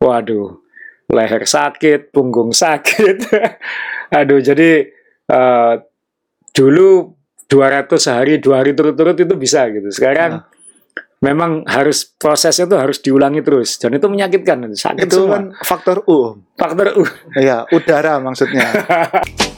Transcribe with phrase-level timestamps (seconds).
[0.00, 0.56] waduh,
[1.12, 3.16] leher sakit, punggung sakit.
[4.18, 4.88] Aduh, jadi
[5.30, 5.78] uh,
[6.56, 7.14] dulu
[7.50, 9.90] 200 sehari, dua hari turut-turut itu bisa gitu.
[9.90, 10.46] Sekarang nah.
[11.20, 15.34] memang harus prosesnya tuh harus diulangi terus dan itu menyakitkan, sakit itu semua.
[15.34, 16.38] kan faktor U.
[16.54, 17.04] Faktor U.
[17.34, 18.64] Iya, udara maksudnya.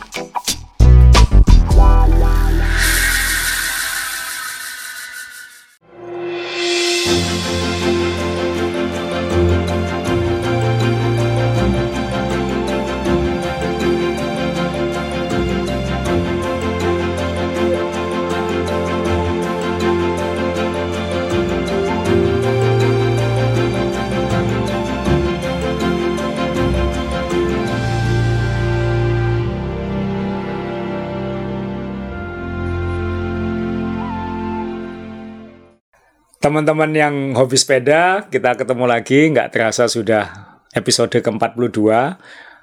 [36.53, 41.81] Teman-teman yang hobi sepeda, kita ketemu lagi, nggak terasa sudah episode ke-42.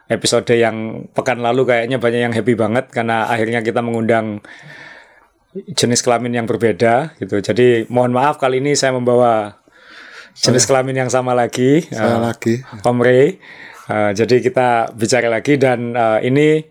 [0.06, 4.46] Episode yang pekan lalu kayaknya banyak yang happy banget karena akhirnya kita mengundang
[5.74, 7.42] jenis kelamin yang berbeda gitu.
[7.42, 9.58] Jadi mohon maaf kali ini saya membawa
[10.38, 11.82] jenis kelamin yang sama lagi.
[11.90, 12.62] Saya uh, lagi.
[12.86, 13.42] Om Ray.
[13.90, 16.62] Uh, jadi kita bicara lagi dan uh, ini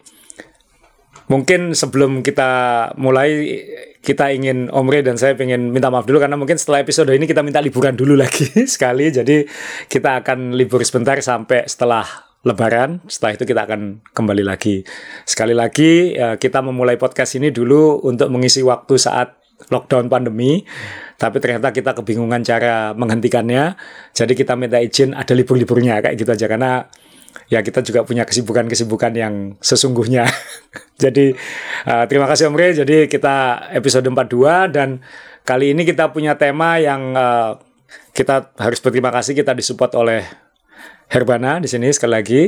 [1.28, 2.50] mungkin sebelum kita
[2.96, 3.60] mulai
[4.00, 7.44] kita ingin Omre dan saya ingin minta maaf dulu karena mungkin setelah episode ini kita
[7.44, 9.12] minta liburan dulu lagi sekali.
[9.12, 9.44] Jadi
[9.86, 13.02] kita akan libur sebentar sampai setelah Lebaran.
[13.10, 14.86] Setelah itu kita akan kembali lagi.
[15.26, 19.36] Sekali lagi ya, kita memulai podcast ini dulu untuk mengisi waktu saat
[19.68, 20.62] lockdown pandemi.
[21.18, 23.74] Tapi ternyata kita kebingungan cara menghentikannya.
[24.14, 26.86] Jadi kita minta izin ada libur-liburnya kayak gitu aja karena
[27.46, 30.26] ya kita juga punya kesibukan-kesibukan yang sesungguhnya.
[31.02, 31.32] Jadi
[31.86, 32.74] uh, terima kasih Om Re.
[32.74, 34.98] Jadi kita episode 42 dan
[35.46, 37.56] kali ini kita punya tema yang uh,
[38.12, 40.26] kita harus berterima kasih kita disupport oleh
[41.08, 42.42] Herbana di sini sekali lagi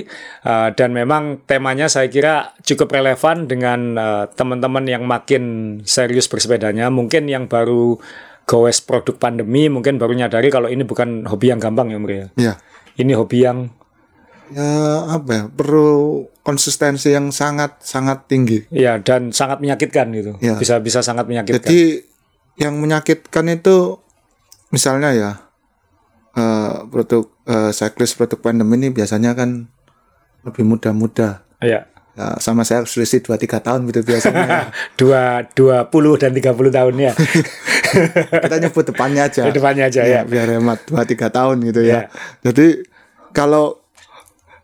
[0.45, 6.93] uh, dan memang temanya saya kira cukup relevan dengan uh, teman-teman yang makin serius bersepedanya
[6.93, 7.97] mungkin yang baru
[8.45, 12.19] goes produk pandemi mungkin baru nyadari kalau ini bukan hobi yang gampang ya Om Re.
[12.37, 12.55] Iya.
[13.01, 13.73] Ini hobi yang
[14.51, 14.71] ya
[15.15, 18.67] apa ya perlu konsistensi yang sangat sangat tinggi.
[18.75, 20.33] Iya dan sangat menyakitkan gitu.
[20.43, 20.59] Ya.
[20.59, 21.63] Bisa bisa sangat menyakitkan.
[21.63, 22.05] Jadi
[22.59, 24.03] yang menyakitkan itu
[24.75, 25.31] misalnya ya
[26.37, 29.71] uh, produk uh, cyclist produk pandemi ini biasanya kan
[30.45, 31.45] lebih muda-muda.
[31.61, 31.87] Iya.
[32.19, 34.75] Ya, sama saya selisih dua tiga tahun gitu biasanya.
[35.01, 37.13] dua dua puluh dan tiga puluh tahun ya.
[38.45, 39.49] Kita nyebut depannya aja.
[39.49, 40.21] Depannya aja ya.
[40.21, 40.29] ya.
[40.29, 42.11] Biar hemat dua tiga tahun gitu ya.
[42.11, 42.51] ya.
[42.51, 42.85] Jadi
[43.31, 43.80] kalau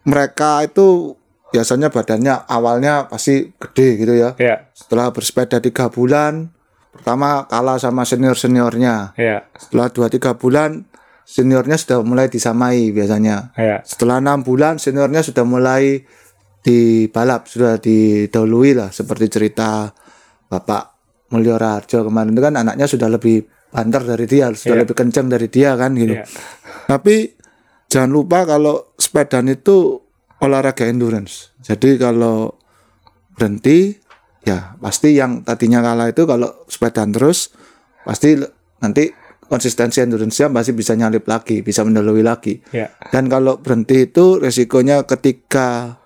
[0.06, 1.18] mereka itu
[1.50, 4.30] biasanya badannya awalnya pasti gede gitu ya.
[4.38, 4.70] Yeah.
[4.70, 6.54] Setelah bersepeda tiga bulan,
[6.94, 9.12] pertama kalah sama senior seniornya.
[9.18, 9.50] Yeah.
[9.58, 10.86] Setelah dua tiga bulan,
[11.26, 13.50] seniornya sudah mulai disamai biasanya.
[13.58, 13.82] Yeah.
[13.82, 16.06] Setelah enam bulan, seniornya sudah mulai
[16.62, 19.90] dibalap, sudah didahului lah seperti cerita
[20.50, 20.98] Bapak
[21.30, 24.82] Mulyo Raharjo kemarin itu kan anaknya sudah lebih banter dari dia, sudah yeah.
[24.86, 26.14] lebih kencang dari dia kan gitu.
[26.14, 26.26] Yeah.
[26.86, 27.34] Tapi
[27.90, 30.00] jangan lupa kalau sepeda itu
[30.42, 31.54] olahraga endurance.
[31.64, 32.54] Jadi kalau
[33.36, 33.96] berhenti
[34.46, 37.52] ya pasti yang tadinya kalah itu kalau sepeda terus
[38.06, 38.38] pasti
[38.78, 39.10] nanti
[39.46, 42.58] konsistensi endurance-nya pasti bisa nyalip lagi, bisa mendalui lagi.
[42.74, 42.90] Yeah.
[43.14, 45.98] Dan kalau berhenti itu resikonya ketika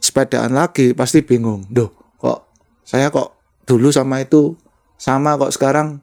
[0.00, 1.68] sepedaan lagi pasti bingung.
[1.68, 2.48] Duh, kok
[2.84, 3.36] saya kok
[3.68, 4.56] dulu sama itu
[4.96, 6.00] sama kok sekarang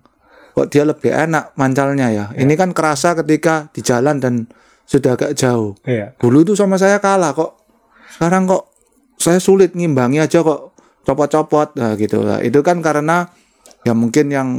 [0.54, 2.26] kok dia lebih enak mancalnya ya.
[2.34, 2.46] Yeah.
[2.46, 4.46] Ini kan kerasa ketika di jalan dan
[4.86, 5.74] sudah agak jauh.
[5.84, 6.14] Iya.
[6.18, 7.58] Dulu itu sama saya kalah kok.
[8.16, 8.70] Sekarang kok
[9.18, 12.26] saya sulit ngimbangi aja kok copot-copot nah, gitu.
[12.26, 13.30] Nah, itu kan karena
[13.86, 14.50] ya mungkin yang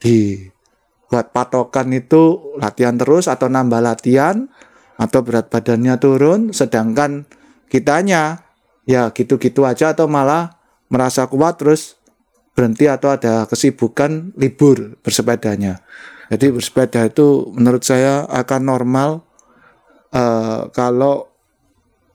[0.00, 4.48] dibuat patokan itu latihan terus atau nambah latihan
[4.94, 7.26] atau berat badannya turun sedangkan
[7.66, 8.46] kitanya
[8.86, 10.60] ya gitu-gitu aja atau malah
[10.92, 11.98] merasa kuat terus
[12.54, 15.82] berhenti atau ada kesibukan libur bersepedanya.
[16.30, 19.23] Jadi bersepeda itu menurut saya akan normal
[20.14, 21.28] uh, kalau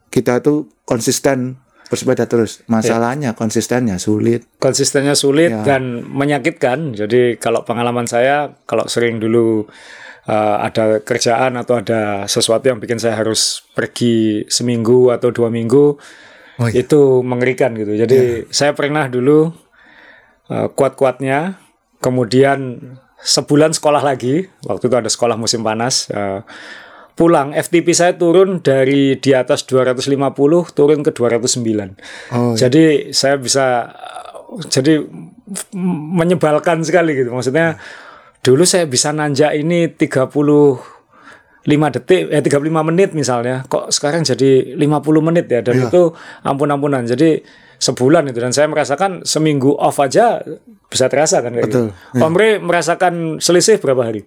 [0.10, 2.62] kita tuh konsisten bersepeda terus.
[2.69, 3.38] Masalahnya ya.
[3.38, 4.46] konsistennya sulit.
[4.62, 5.66] Konsistennya sulit ya.
[5.66, 6.94] dan menyakitkan.
[6.94, 9.66] Jadi kalau pengalaman saya kalau sering dulu
[10.30, 15.98] uh, ada kerjaan atau ada sesuatu yang bikin saya harus pergi seminggu atau dua minggu
[16.62, 16.86] oh, iya.
[16.86, 17.98] itu mengerikan gitu.
[17.98, 18.54] Jadi ya.
[18.54, 19.50] saya pernah dulu
[20.54, 21.57] uh, kuat-kuatnya
[22.00, 22.78] kemudian
[23.19, 26.40] sebulan sekolah lagi waktu itu ada sekolah musim panas uh,
[27.19, 30.16] pulang FTP saya turun dari di atas 250
[30.71, 31.19] turun ke 209.
[32.31, 32.56] Oh, iya.
[32.56, 33.92] Jadi saya bisa
[34.71, 35.04] jadi
[35.75, 37.36] menyebalkan sekali gitu.
[37.36, 37.75] Maksudnya
[38.39, 40.16] dulu saya bisa nanjak ini 30
[41.60, 44.80] 5 detik eh 35 menit misalnya kok sekarang jadi 50
[45.19, 45.92] menit ya dan Iya.
[45.92, 46.01] itu
[46.48, 47.44] ampun-ampunan jadi
[47.75, 50.39] sebulan itu dan saya merasakan seminggu off aja
[50.88, 52.24] bisa terasa kan kayak Betul, gitu.
[52.24, 53.13] Om Rey merasakan
[53.44, 54.24] selisih berapa hari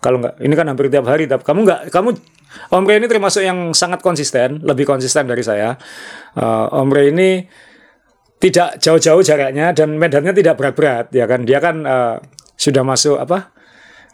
[0.00, 2.16] kalau nggak ini kan hampir tiap hari tapi kamu nggak kamu
[2.50, 5.78] Om Rey ini termasuk yang sangat konsisten lebih konsisten dari saya.
[6.34, 7.46] Eh, Om Rey ini
[8.42, 11.46] tidak jauh-jauh jaraknya dan medannya tidak berat-berat ya kan?
[11.46, 12.16] Dia kan eh,
[12.58, 13.54] sudah masuk apa?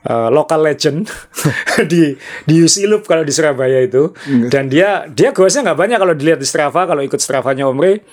[0.06, 1.08] Eh, local legend
[1.90, 2.12] di
[2.44, 4.12] di UC Loop kalau di Surabaya itu.
[4.52, 8.04] Dan dia dia goesnya nggak banyak kalau dilihat di Strava kalau ikut Stravanya Om Rey.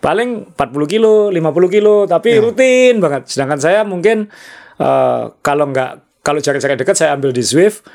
[0.00, 1.36] Paling 40 kilo 50
[1.68, 3.28] kilo tapi rutin banget.
[3.28, 4.32] Sedangkan saya mungkin
[4.80, 7.86] eh, kalau nggak kalau jarak-jarak dekat saya ambil di Zwift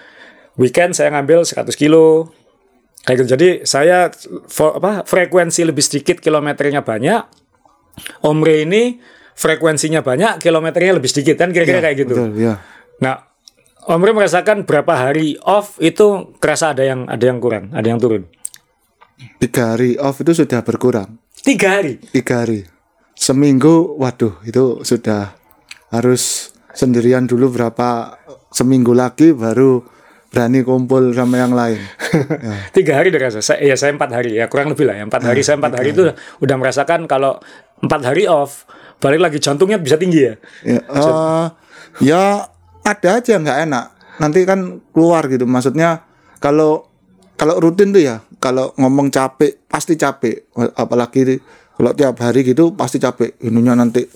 [0.56, 2.32] weekend saya ngambil 100 kilo
[3.04, 4.08] kayak gitu jadi saya
[4.48, 7.42] fo- apa frekuensi lebih sedikit kilometernya banyak
[8.24, 9.02] Omre ini
[9.36, 12.14] frekuensinya banyak, kilometernya lebih sedikit kan kira-kira kayak gitu.
[12.16, 12.62] Betul, ya.
[13.02, 13.28] Nah,
[13.90, 18.30] Omre merasakan berapa hari off itu kerasa ada yang ada yang kurang, ada yang turun.
[19.42, 21.18] Tiga hari off itu sudah berkurang.
[21.42, 21.98] Tiga hari.
[22.14, 22.70] Tiga hari.
[23.18, 25.34] Seminggu, waduh, itu sudah
[25.90, 28.20] harus sendirian dulu berapa
[28.52, 29.84] seminggu lagi baru
[30.32, 31.80] berani kumpul sama yang lain.
[32.40, 32.72] Ya.
[32.76, 33.40] Tiga hari udah rasa.
[33.44, 35.44] Saya, ya saya empat hari ya kurang lebih lah ya empat hari.
[35.44, 36.08] Saya empat hari itu
[36.40, 37.36] udah merasakan kalau
[37.84, 38.64] empat hari off
[39.04, 40.34] balik lagi jantungnya bisa tinggi ya.
[40.64, 41.46] Ya, eh,
[42.00, 42.24] ya
[42.88, 43.86] ada aja nggak enak.
[44.24, 45.44] Nanti kan keluar gitu.
[45.44, 46.08] Maksudnya
[46.40, 46.88] kalau
[47.36, 50.48] kalau rutin tuh ya, kalau ngomong capek pasti capek.
[50.80, 51.44] Apalagi
[51.76, 53.36] kalau tiap hari gitu pasti capek.
[53.44, 54.08] Ininya nanti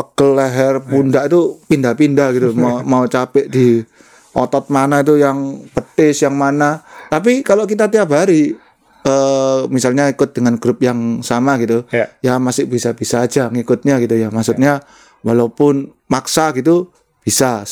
[0.00, 2.48] pegel leher, pundak itu pindah-pindah gitu.
[2.56, 3.84] Mau mau capek di
[4.32, 5.36] otot mana itu yang
[5.68, 6.80] betis yang mana.
[7.12, 8.56] Tapi kalau kita tiap hari
[9.00, 12.12] eh misalnya ikut dengan grup yang sama gitu Ya.
[12.20, 14.84] ya masih bisa-bisa aja ngikutnya gitu ya maksudnya
[15.24, 16.92] walaupun maksa gitu
[17.24, 17.64] bisa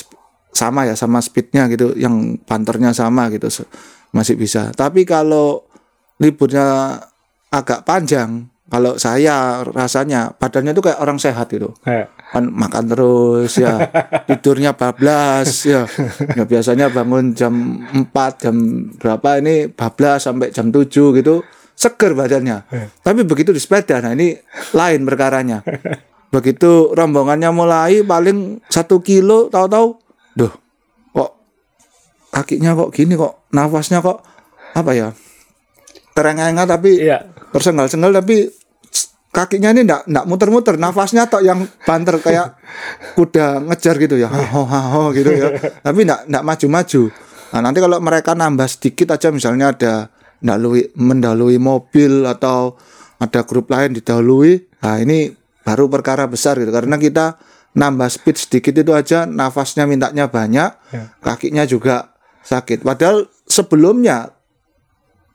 [0.49, 3.45] sama ya sama speednya gitu yang banternya sama gitu
[4.09, 5.69] masih bisa tapi kalau
[6.17, 6.97] liburnya
[7.53, 12.09] agak panjang kalau saya rasanya badannya tuh kayak orang sehat gitu Ya.
[12.29, 13.89] Kan makan terus ya.
[14.29, 15.89] Tidurnya bablas ya.
[16.37, 18.57] Ya biasanya bangun jam 4 jam
[18.97, 21.41] berapa ini bablas sampai jam 7 gitu.
[21.73, 22.67] Seger badannya.
[23.01, 24.35] Tapi begitu di sepeda nah ini
[24.75, 25.63] lain perkaranya.
[26.29, 29.97] Begitu rombongannya mulai paling satu kilo tahu-tahu
[30.37, 30.53] duh
[31.09, 31.31] kok
[32.29, 34.21] kakinya kok gini kok nafasnya kok
[34.77, 35.09] apa ya
[36.13, 37.25] terengah-engah tapi Iya.
[37.49, 38.45] tersengal-sengal tapi
[39.39, 42.59] kakinya ini ndak ndak muter-muter nafasnya tok yang banter kayak
[43.15, 44.27] kuda ngejar gitu ya.
[44.27, 45.55] Ho ho ho gitu ya.
[45.87, 47.03] Tapi ndak ndak maju-maju.
[47.55, 50.11] Nah nanti kalau mereka nambah sedikit aja misalnya ada
[50.43, 52.75] mendahului mendahului mobil atau
[53.23, 55.31] ada grup lain didahului nah ini
[55.63, 56.75] baru perkara besar gitu.
[56.75, 57.39] Karena kita
[57.79, 60.75] nambah speed sedikit itu aja nafasnya mintanya banyak
[61.23, 62.83] kakinya juga sakit.
[62.83, 64.35] Padahal sebelumnya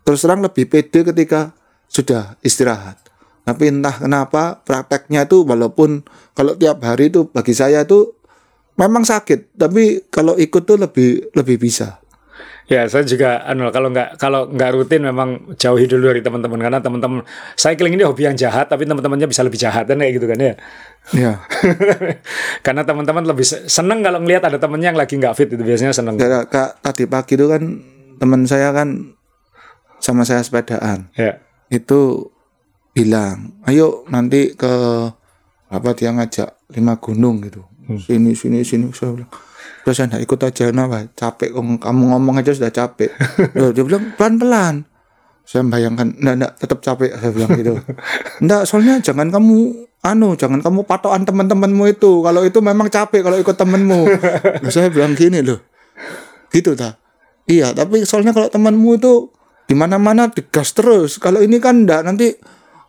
[0.04, 1.56] terus terang lebih pede ketika
[1.88, 3.00] sudah istirahat.
[3.44, 8.16] Tapi entah kenapa prakteknya itu walaupun kalau tiap hari itu bagi saya itu
[8.80, 12.04] memang sakit, tapi kalau ikut tuh lebih lebih bisa.
[12.72, 16.80] Ya, saya juga anu kalau nggak kalau nggak rutin memang jauhi dulu dari teman-teman karena
[16.80, 17.20] teman-teman
[17.60, 20.56] cycling ini hobi yang jahat tapi teman-temannya bisa lebih jahat kan kayak gitu kan ya.
[21.12, 21.34] Ya.
[22.66, 25.92] karena teman-teman lebih se- seneng kalau ngelihat ada temennya yang lagi nggak fit itu biasanya
[25.92, 26.16] seneng.
[26.16, 27.64] Kayak kak, tadi pagi itu kan
[28.16, 29.12] teman saya kan
[30.00, 31.12] sama saya sepedaan.
[31.20, 31.44] Ya.
[31.68, 32.32] Itu
[32.94, 34.74] bilang, "Ayo nanti ke
[35.74, 37.66] apa dia ngajak lima gunung gitu.
[38.00, 39.32] Sini sini sini saya bilang,
[39.84, 41.10] "Udah saya ikut aja kenapa?
[41.18, 43.10] Capek kok kamu ngomong aja sudah capek."
[43.60, 44.86] Loh, dia bilang pelan-pelan.
[45.44, 47.76] Saya bayangkan, enggak, enggak, tetap capek saya bilang gitu.
[48.48, 52.24] Enggak, soalnya jangan kamu anu, jangan kamu patokan teman-temanmu itu.
[52.24, 54.08] Kalau itu memang capek kalau ikut temanmu.
[54.74, 55.60] Saya bilang gini loh.
[56.48, 56.96] Gitu ta.
[57.44, 59.36] Iya, tapi soalnya kalau temanmu itu
[59.68, 61.20] di mana-mana digas terus.
[61.20, 62.40] Kalau ini kan enggak nanti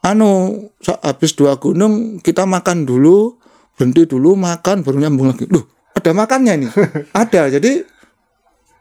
[0.05, 0.61] anu
[1.01, 3.41] habis dua gunung kita makan dulu,
[3.75, 5.49] berhenti dulu makan baru nyambung lagi.
[5.49, 5.65] Loh,
[5.97, 6.71] ada makannya nih.
[7.25, 7.43] ada.
[7.49, 7.81] Jadi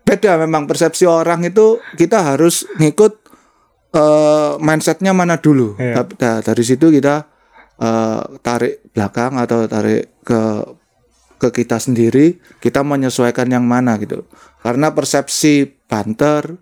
[0.03, 3.13] beda memang persepsi orang itu kita harus ngikut
[3.95, 5.79] eh, mindsetnya mana dulu.
[5.79, 6.03] Iya.
[6.03, 7.23] Nah, dari situ kita
[7.79, 10.41] eh, tarik belakang atau tarik ke
[11.39, 14.23] ke kita sendiri, kita menyesuaikan yang mana gitu.
[14.63, 16.55] Karena persepsi banter,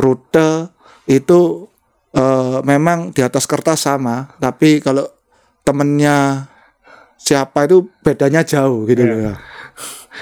[0.00, 0.72] rute
[1.04, 1.68] itu
[2.12, 5.08] eh, memang di atas kertas sama, tapi kalau
[5.62, 6.48] temennya
[7.16, 9.34] siapa itu bedanya jauh gitu loh ya.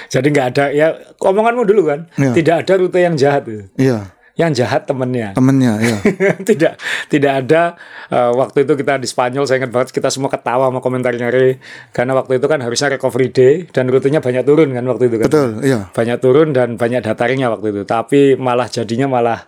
[0.07, 1.99] Jadi nggak ada ya omonganmu dulu kan.
[2.15, 2.31] Iya.
[2.31, 3.65] Tidak ada rute yang jahat itu.
[3.77, 4.13] Iya.
[4.39, 5.35] yang jahat temennya.
[5.35, 5.97] temennya ya
[6.49, 6.79] tidak
[7.11, 7.75] tidak ada
[8.09, 11.59] eh, waktu itu kita di Spanyol saya ingat banget kita semua ketawa sama komentarnya Ray
[11.91, 15.27] karena waktu itu kan harusnya recovery day dan rutenya banyak turun kan waktu itu kan
[15.27, 19.45] betul iya banyak turun dan banyak dataringnya waktu itu tapi malah jadinya malah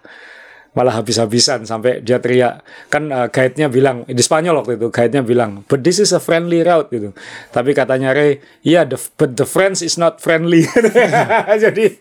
[0.73, 2.65] malah habis-habisan sampai dia teriak.
[2.89, 6.61] Kan uh, guide-nya bilang di Spanyol waktu itu guide-nya bilang but this is a friendly
[6.65, 7.13] route gitu.
[7.53, 10.65] Tapi katanya Ray iya the, but the friends is not friendly.
[11.63, 11.93] Jadi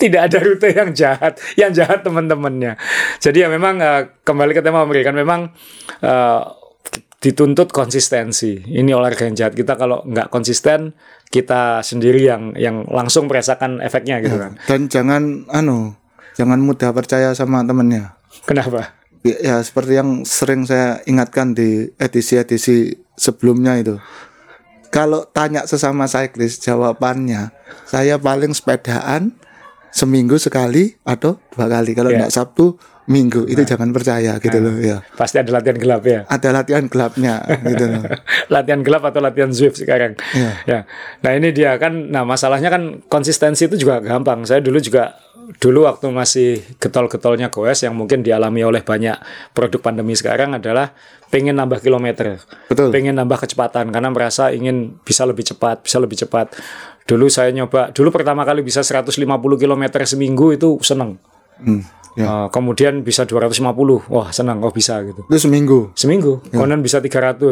[0.00, 2.76] tidak ada rute yang jahat yang jahat teman-temannya.
[3.20, 5.52] Jadi ya memang uh, kembali ke tema memberikan memang
[6.04, 6.42] uh,
[7.20, 8.60] dituntut konsistensi.
[8.60, 9.54] Ini olahraga yang jahat.
[9.56, 10.92] Kita kalau nggak konsisten
[11.26, 14.52] kita sendiri yang yang langsung merasakan efeknya gitu kan.
[14.68, 16.05] Dan jangan anu
[16.36, 18.14] jangan mudah percaya sama temennya
[18.44, 23.96] kenapa ya, ya seperti yang sering saya ingatkan di edisi-edisi sebelumnya itu
[24.92, 27.50] kalau tanya sesama cyclist jawabannya
[27.88, 29.34] saya paling sepedaan
[29.90, 32.76] seminggu sekali atau dua kali kalau enggak Sabtu
[33.06, 37.40] minggu itu jangan percaya gitu loh ya pasti ada latihan gelap ya ada latihan gelapnya
[37.64, 38.02] gitu loh
[38.54, 40.14] latihan gelap atau latihan Zwift sekarang.
[40.34, 40.50] Iya.
[40.64, 40.78] Ya.
[41.22, 42.10] Nah ini dia kan.
[42.12, 44.46] Nah masalahnya kan konsistensi itu juga gampang.
[44.46, 45.18] Saya dulu juga
[45.62, 49.14] dulu waktu masih getol-getolnya goes yang mungkin dialami oleh banyak
[49.54, 50.90] produk pandemi sekarang adalah
[51.30, 52.90] pengen nambah kilometer, Betul.
[52.90, 56.54] pengen nambah kecepatan karena merasa ingin bisa lebih cepat, bisa lebih cepat.
[57.06, 59.14] Dulu saya nyoba, dulu pertama kali bisa 150
[59.54, 61.22] km seminggu itu seneng.
[61.62, 61.86] Hmm,
[62.18, 62.26] ya.
[62.26, 67.42] Uh, kemudian bisa 250, wah senang, oh bisa gitu itu seminggu seminggu konon bisa 300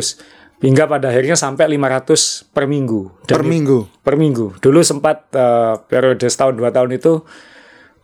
[0.63, 5.75] hingga pada akhirnya sampai 500 per minggu Dan per minggu per minggu dulu sempat eh,
[5.89, 7.21] periode setahun dua tahun itu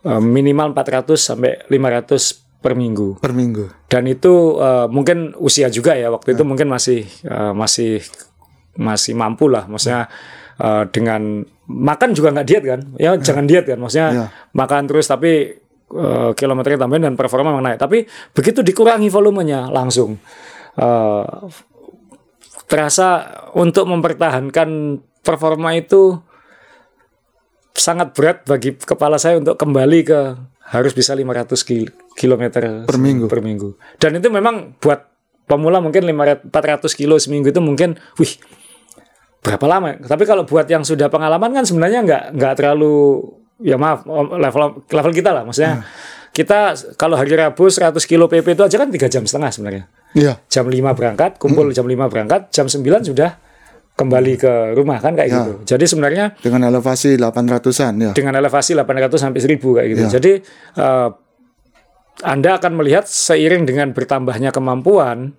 [0.03, 3.17] eh, minimal 400 sampai 500 per minggu.
[3.17, 3.65] Per minggu.
[3.89, 8.01] Dan itu eh, mungkin usia juga ya waktu itu mungkin masih eh, masih
[8.77, 9.65] masih mampu lah.
[9.65, 10.05] Maksudnya
[10.57, 12.81] eh, dengan makan juga nggak diet kan?
[12.95, 13.79] Ya jangan diet kan?
[13.79, 14.25] Maksudnya Ya.
[14.53, 15.57] makan terus tapi
[15.91, 17.79] eh, kilometernya tambahin dan performa memang naik.
[17.81, 20.21] Tapi begitu dikurangi volumenya langsung
[20.77, 21.25] eh,
[22.69, 23.09] terasa
[23.51, 24.69] untuk mempertahankan
[25.21, 26.15] performa itu
[27.71, 30.19] sangat berat bagi kepala saya untuk kembali ke
[30.71, 33.25] harus bisa 500 kil- kilometer Per minggu.
[33.27, 33.75] per minggu.
[33.97, 35.07] Dan itu memang buat
[35.43, 38.31] pemula mungkin 500 400 kilo seminggu itu mungkin wih
[39.41, 39.97] berapa lama?
[39.97, 43.19] Tapi kalau buat yang sudah pengalaman kan sebenarnya nggak nggak terlalu
[43.59, 45.85] ya maaf level level kita lah maksudnya
[46.31, 49.83] kita kalau hari Rabu 100 kilo PP itu aja kan tiga jam setengah sebenarnya
[50.15, 53.37] iya jam 5 berangkat, kumpul jam 5 berangkat, jam 9 sudah
[54.01, 55.37] kembali ke rumah kan kayak Ya.
[55.45, 55.53] gitu.
[55.77, 60.01] Jadi sebenarnya dengan elevasi 800-an ya dengan elevasi 800 sampai 1000 kayak gitu.
[60.01, 60.09] Ya.
[60.17, 60.31] Jadi
[60.81, 61.09] eh,
[62.21, 65.33] Anda akan melihat seiring dengan bertambahnya kemampuan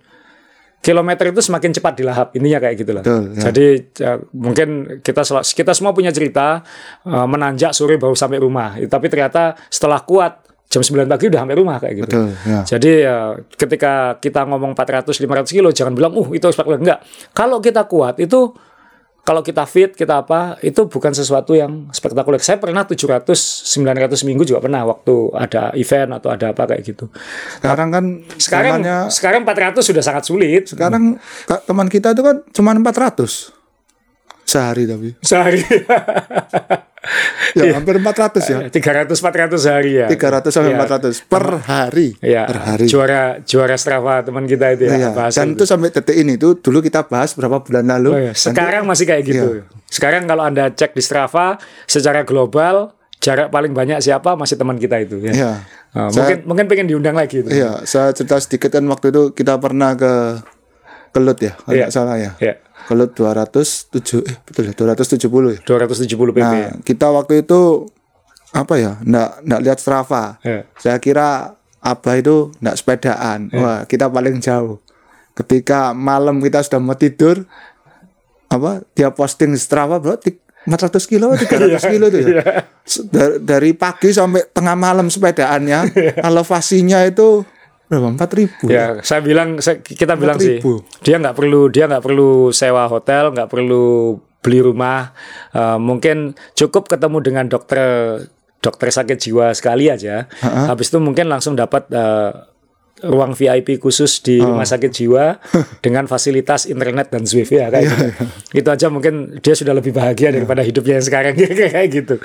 [0.83, 3.03] kilometer itu semakin cepat dilahap intinya kayak gitu lah.
[3.07, 3.41] Betul, ya.
[3.51, 3.65] Jadi
[4.03, 6.59] eh, mungkin kita kita semua punya cerita
[7.03, 8.75] eh, menanjak sore baru sampai rumah.
[8.79, 12.07] Tapi ternyata setelah kuat jam 9 pagi udah sampai rumah kayak gitu.
[12.07, 13.17] betul ya Jadi ya,
[13.53, 16.99] ketika kita ngomong 400 500 kilo jangan bilang uh itu spektakuler enggak.
[17.29, 18.53] Kalau kita kuat itu
[19.21, 22.43] kalau kita fit, kita apa, itu bukan sesuatu yang spektakuler.
[22.43, 23.23] Saya pernah 700
[23.71, 27.07] 900 minggu juga pernah waktu ada event atau ada apa kayak gitu.
[27.55, 28.05] sekarang kan
[28.35, 30.67] Sekarang zamannya sekarang 400 sudah sangat sulit.
[30.67, 31.15] sekarang
[31.45, 33.55] ka- teman kita itu kan cuma 400
[34.43, 35.63] sehari tapi Sehari
[37.55, 40.07] ya hampir 400 ya 300 400 sehari ya.
[40.07, 40.79] 300 sampai Iya.
[40.81, 44.95] 400 per hari Ya, per hari juara juara Strava teman kita itu ya.
[44.95, 48.19] Iya, bahas dan itu sampai detik ini tuh dulu kita bahas berapa bulan lalu Oh.
[48.23, 49.47] Nanti- Sekarang masih kayak gitu.
[49.55, 49.63] Iya.
[49.85, 51.55] Sekarang kalau Anda cek di Strava
[51.85, 55.31] secara global jarak paling banyak siapa masih teman kita itu ya.
[55.31, 55.51] Iya.
[55.91, 57.47] Ah, Saya- mungkin mungkin pengen diundang lagi itu.
[57.47, 60.41] Iya, saya cerita sedikit kan waktu itu kita pernah ke
[61.11, 62.33] Kelut ya, kalau nggak salah ya.
[62.39, 62.57] Ya.
[62.83, 65.59] Kelut 207 eh betul ya 270 ya.
[65.61, 66.37] 270 pp.
[66.37, 67.87] Nah, kita waktu itu
[68.51, 68.99] apa ya?
[68.99, 70.37] Nggak nggak lihat Strava.
[70.41, 70.67] Ya.
[70.75, 73.39] Saya kira Abah itu nggak sepedaan.
[73.51, 74.79] Wah, kita paling jauh.
[75.33, 77.43] Ketika malam kita sudah mau tidur,
[78.47, 82.63] apa dia posting Strava bro, tik- 400 kilo, 300 kilo itu ya.
[82.81, 85.79] S- Dari, dari pagi sampai tengah malam sepedaannya,
[86.23, 87.43] elevasinya itu
[87.95, 88.17] berapa?
[88.17, 88.71] 4000 ya.
[88.71, 90.81] Ya, saya bilang saya- kita bilang sih 4.000.
[91.01, 95.11] dia nggak perlu dia nggak perlu sewa hotel, nggak perlu beli rumah.
[95.51, 96.17] Eh, mungkin
[96.53, 97.79] cukup ketemu dengan dokter
[98.59, 100.27] dokter sakit jiwa sekali aja.
[100.67, 102.31] Habis itu mungkin langsung dapat eh,
[103.03, 104.49] ruang VIP khusus di Oh.
[104.49, 105.37] rumah sakit jiwa
[105.85, 108.05] dengan fasilitas internet dan Zwift ya kayak gitu.
[108.55, 112.15] Itu aja mungkin dia sudah lebih bahagia daripada hidupnya yang sekarang kayak gitu.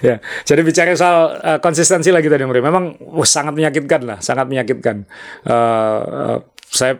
[0.00, 0.22] Ya.
[0.42, 2.58] Jadi bicara soal eh, konsistensi lagi tadi Muri.
[2.58, 5.02] Memang wah, sangat menyakitkan lah, sangat menyakitkan.
[5.42, 6.38] Eh, eh,
[6.70, 6.94] saya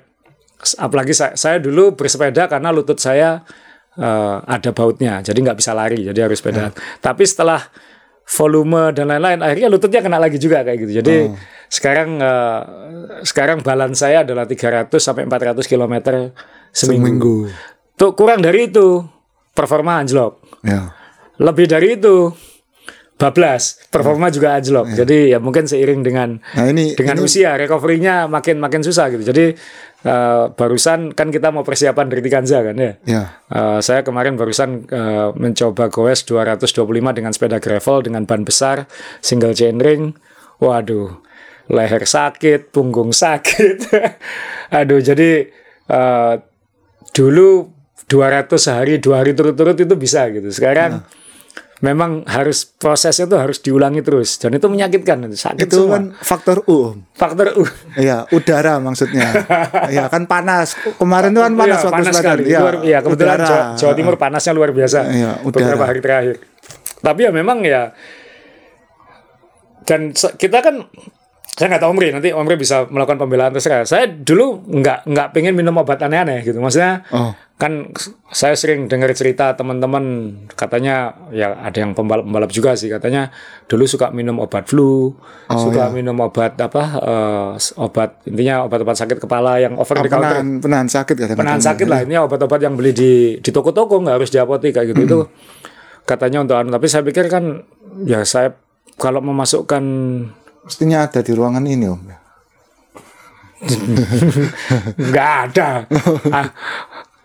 [0.77, 3.47] apalagi saya, saya dulu bersepeda karena lutut saya
[3.95, 6.75] eh, ada bautnya, jadi nggak bisa lari, jadi harus sepeda.
[6.99, 7.63] Tapi setelah
[8.29, 11.33] volume dan lain-lain akhirnya lututnya kena lagi juga kayak gitu jadi Oh.
[11.69, 12.61] Sekarang eh,
[13.23, 15.95] sekarang balance saya adalah 300 sampai 400 km
[16.73, 17.05] seminggu.
[17.05, 17.37] Seminggu.
[17.99, 19.05] Tuh kurang dari itu
[19.53, 20.41] performa anjlok.
[20.65, 20.97] Ya.
[21.39, 22.33] Lebih dari itu
[23.19, 24.95] bablas, performa juga anjlok.
[24.95, 29.27] Jadi ya mungkin seiring dengan Nah ini dengan ini, usia recovery-nya makin makin susah gitu.
[29.27, 29.59] Jadi
[30.07, 32.93] eh, barusan kan kita mau persiapan dari Tikanza kan ya.
[33.03, 33.23] ya.
[33.51, 38.87] Eh, saya kemarin barusan eh, mencoba goes 225 dengan sepeda gravel dengan ban besar
[39.19, 40.15] single chainring.
[40.63, 41.19] Waduh,
[41.69, 43.93] leher sakit, punggung sakit.
[44.79, 45.49] Aduh, jadi
[45.89, 46.35] eh,
[47.13, 47.49] dulu
[48.09, 50.49] 200 sehari, dua hari turut-turut itu bisa gitu.
[50.49, 51.05] Sekarang
[51.79, 56.99] memang harus prosesnya itu harus diulangi terus dan itu menyakitkan, sakit Itu kan faktor U.
[57.15, 59.29] Faktor uh, Iya, udara maksudnya.
[59.93, 60.75] Iya, kan panas.
[60.97, 62.43] Kemarin itu kan panas Iya, waktu panas sekali.
[62.49, 63.47] Iya, Luar- iya, kebetulan udara.
[63.47, 65.01] Jawa, Jawa Timur panasnya luar biasa.
[65.07, 65.61] Iya, udara.
[65.69, 66.37] beberapa hari terakhir.
[66.99, 67.95] Tapi ya memang ya
[69.89, 70.85] dan kita kan
[71.59, 73.83] saya nggak tahu Omri nanti Omri bisa melakukan pembelaan terserah.
[73.83, 76.57] Saya dulu nggak nggak pengen minum obat aneh-aneh gitu.
[76.57, 77.35] Maksudnya Oh.
[77.55, 77.91] kan
[78.31, 83.35] saya sering dengar cerita teman-teman katanya ya ada yang pembalap-pembalap juga sih katanya
[83.67, 85.93] dulu suka minum obat flu, Oh, suka iya.
[85.93, 90.49] minum obat apa eh, obat intinya obat-obat sakit kepala yang over Ah, the counter penahan,
[90.63, 91.43] penahan sakit kadang-kadang.
[91.43, 94.87] penahan sakit lah ini obat-obat yang beli di di toko-toko nggak harus di apotek kayak
[94.89, 95.19] gitu itu
[96.05, 97.67] katanya untuk anu tapi saya pikir kan
[98.03, 98.55] ya saya
[98.95, 99.83] kalau memasukkan
[100.67, 102.03] Mestinya ada di ruangan ini, Om.
[105.11, 105.83] nggak ada
[106.31, 106.47] ah,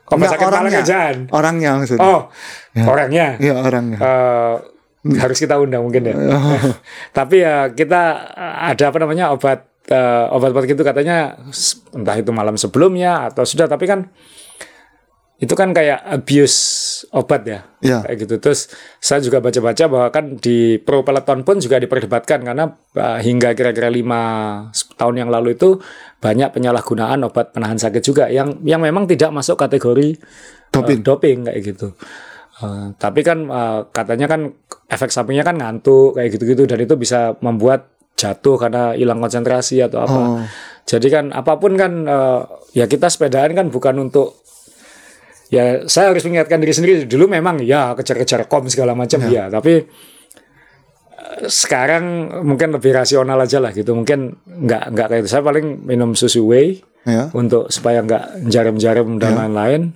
[0.09, 0.81] sakit kepala orangnya.
[0.81, 2.01] kerjaan Orangnya maksudnya.
[2.09, 2.21] oh
[2.89, 3.97] orangnya Iya, orangnya.
[4.01, 4.55] Eh,
[5.21, 6.15] harus kita undang mungkin ya
[7.17, 8.01] tapi ya kita
[8.33, 11.37] eh, ada apa namanya obat eh, obat-obat gitu katanya
[11.93, 14.09] entah itu malam sebelumnya atau sudah tapi kan
[15.43, 16.57] itu kan kayak abuse
[17.11, 17.99] obat ya Iya.
[17.99, 22.63] kayak gitu terus saya juga baca-baca bahwa kan di pro peloton pun juga diperdebatkan karena
[22.71, 24.21] uh, hingga kira-kira lima
[24.95, 25.83] tahun yang lalu itu
[26.17, 30.15] banyak penyalahgunaan obat penahan sakit juga yang yang memang tidak masuk kategori
[30.71, 30.99] Doping.
[30.99, 31.91] uh, doping kayak gitu
[32.53, 34.53] Uh, tapi kan uh, katanya kan
[34.85, 40.05] efek sampingnya kan ngantuk kayak gitu-gitu dan itu bisa membuat jatuh karena hilang konsentrasi atau
[40.05, 40.37] apa Oh.
[40.85, 44.42] jadi kan apa pun kan uh, ya kita sepedaan kan bukan untuk
[45.53, 49.85] ya saya harus mengingatkan diri sendiri dulu memang ya kejar-kejar kom segala macam ya, tapi
[51.13, 52.03] eh, sekarang
[52.41, 56.43] mungkin lebih rasional aja lah gitu mungkin nggak nggak kayak itu saya paling minum susu
[56.43, 57.27] whey Ya.
[57.35, 59.91] untuk supaya nggak jarum-jarum dan lain-lain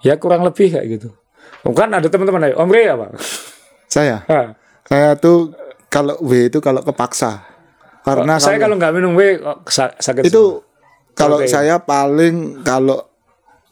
[0.00, 1.12] ya kurang lebih kayak gitu
[1.60, 3.12] bukan ada teman-teman Om Rey apa
[3.86, 4.24] Saya.
[4.26, 4.56] Hah.
[4.82, 5.54] Saya tuh
[5.86, 7.46] kalau W itu kalau kepaksa.
[8.02, 10.62] Karena saya kalau nggak minum whey sakit itu
[11.12, 11.52] kalau Protein.
[11.52, 13.02] saya paling kalau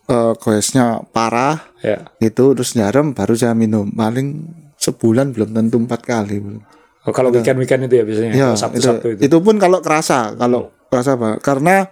[0.04, 4.44] eh goesnya parah ya itu terus jarum baru saya minum paling
[4.76, 6.60] sebulan belum tentu empat kali belum.
[7.04, 9.84] Oh, kalau weekend weekend itu ya biasanya Ya, sabtu itu, sabtu itu itu pun kalau
[9.84, 11.40] kerasa, kalau kerasa banget.
[11.44, 11.84] Karena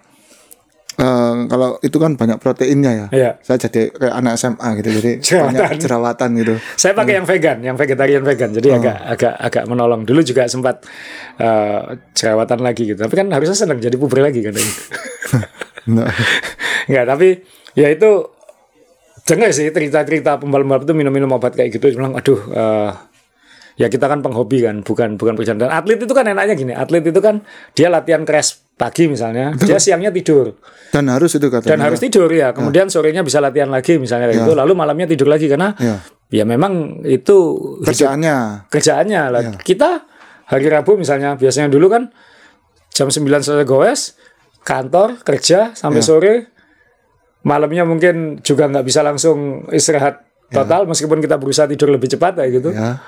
[0.97, 3.07] eh, kalau itu kan banyak proteinnya ya.
[3.13, 3.31] Iya.
[3.45, 5.53] Saya jadi kayak anak SMA gitu, jadi Jerawatan.
[5.53, 6.55] banyak jerawatan gitu.
[6.81, 8.51] Saya pakai yang vegan, yang vegetarian vegan.
[8.57, 10.01] Jadi agak agak agak menolong.
[10.09, 10.81] Dulu juga sempat
[11.37, 11.81] eh,
[12.17, 13.01] jerawatan lagi gitu.
[13.05, 14.53] Tapi kan harusnya senang jadi puber lagi kan.
[15.83, 16.07] Nah,
[16.87, 17.43] Enggak, tapi
[17.73, 18.11] ya itu
[19.23, 21.95] dengar sih cerita-cerita pembalap-pembalap itu minum-minum obat kayak gitu.
[21.95, 22.91] Bilang, aduh, eh,
[23.79, 25.63] ya kita kan penghobi kan, bukan bukan pekerjaan.
[25.63, 27.41] Dan atlet itu kan enaknya gini, atlet itu kan
[27.73, 30.59] dia latihan keras pagi misalnya, dia siangnya tidur
[30.91, 31.71] dan harus itu katanya.
[31.71, 32.51] dan harus tidur ya.
[32.51, 34.53] Kemudian sorenya bisa latihan lagi misalnya kayak gitu.
[34.59, 36.03] Lalu malamnya tidur lagi karena Ya.
[36.29, 38.67] ya memang itu hidup kerjaannya.
[38.69, 39.43] kerjaannya lah.
[39.57, 40.03] Kita
[40.51, 42.11] hari Rabu misalnya biasanya dulu kan
[42.93, 44.19] jam 9 selesai goes,
[44.67, 46.35] kantor kerja sampai sore.
[47.43, 52.51] Malamnya mungkin juga nggak bisa langsung istirahat total meskipun kita berusaha tidur lebih cepat kayak
[52.63, 52.71] gitu.
[52.71, 53.01] Ya.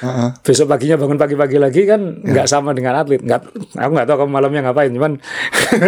[0.00, 0.28] Heeh.
[0.40, 3.20] Besok paginya bangun pagi-pagi lagi kan nggak sama dengan atlet.
[3.20, 4.88] Nggak, aku nggak tahu kamu malamnya ngapain.
[4.96, 5.20] Cuman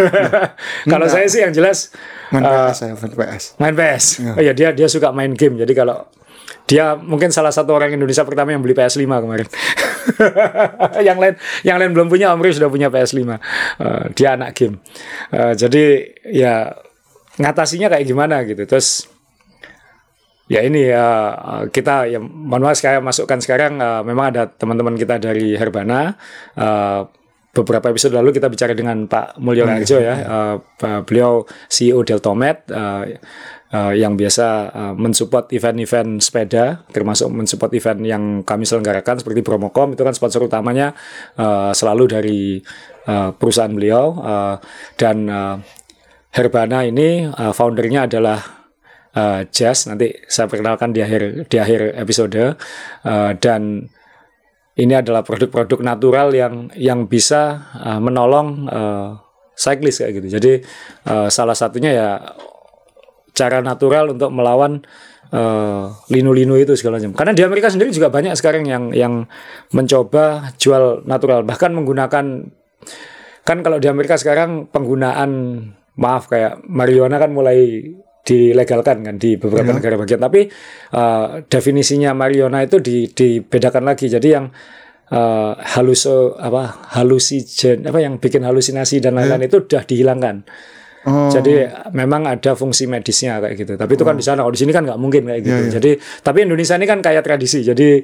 [0.93, 1.89] kalau saya sih yang jelas
[2.29, 3.43] Main eh, PS saya, main PS.
[3.57, 4.05] main PS.
[4.37, 5.57] Oh iya dia dia suka main game.
[5.57, 6.05] Jadi kalau
[6.69, 9.47] dia mungkin salah satu orang Indonesia pertama yang beli PS5 kemarin.
[11.07, 11.33] yang lain
[11.65, 13.17] yang lain belum punya, Omri sudah punya PS5.
[13.17, 13.35] Eh,
[14.13, 14.77] dia anak game.
[15.33, 15.85] Eh, jadi
[16.29, 16.69] ya
[17.39, 18.63] ngatasinya kayak gimana gitu.
[18.65, 19.09] Terus
[20.51, 21.07] ya ini ya
[21.71, 26.13] kita ya mohon maaf saya masukkan sekarang eh, memang ada teman-teman kita dari Herbana.
[26.57, 27.01] Eh,
[27.53, 30.15] beberapa episode lalu kita bicara dengan Pak Mulyo Raharjo ya.
[30.17, 33.21] Eh, Pak- beliau CEO Deltomed eh,
[33.69, 39.93] eh, yang biasa eh, mensupport event-event sepeda termasuk mensupport event yang kami selenggarakan seperti Bromocom
[39.93, 40.97] itu kan sponsor utamanya
[41.37, 42.41] eh, selalu dari
[43.05, 44.05] eh, perusahaan beliau.
[44.17, 44.55] Eh,
[44.97, 45.17] dan
[46.33, 48.41] Herbana ini eh, foundernya adalah
[49.13, 52.57] uh, Jazz nanti saya perkenalkan di akhir di akhir episode
[53.03, 53.83] Uh, dan
[54.79, 59.19] ini adalah produk-produk natural yang yang bisa uh, menolong uh,
[59.59, 60.27] cyclist kayak gitu.
[60.39, 60.53] Jadi
[61.11, 62.09] uh, salah satunya ya
[63.35, 64.81] cara natural untuk melawan
[65.35, 67.11] uh, linu-linu itu segala macam.
[67.11, 69.27] Karena di Amerika sendiri juga banyak sekarang yang yang
[69.75, 72.47] mencoba jual natural, bahkan menggunakan
[73.43, 75.31] kan kalau di Amerika sekarang penggunaan
[75.99, 77.81] maaf kayak marijuana kan mulai
[78.23, 79.77] dilegalkan kan di beberapa Ya.
[79.77, 80.21] negara bagian.
[80.23, 80.47] Tapi
[80.95, 84.07] uh, definisinya marijuana itu di, dibedakan lagi.
[84.07, 84.47] Jadi yang
[85.11, 90.47] uh, haluso apa halusigen apa yang bikin halusinasi dan lain-lain itu udah dihilangkan.
[91.03, 93.73] Oh, jadi memang ada fungsi medisnya kayak gitu.
[93.75, 94.47] Tapi itu kan di sana.
[94.47, 95.59] Kalau di sini kan nggak mungkin kayak gitu.
[95.59, 95.71] Ya, ya.
[95.75, 95.91] jadi
[96.23, 97.59] tapi Indonesia ini kan kayak tradisi.
[97.59, 97.99] Jadi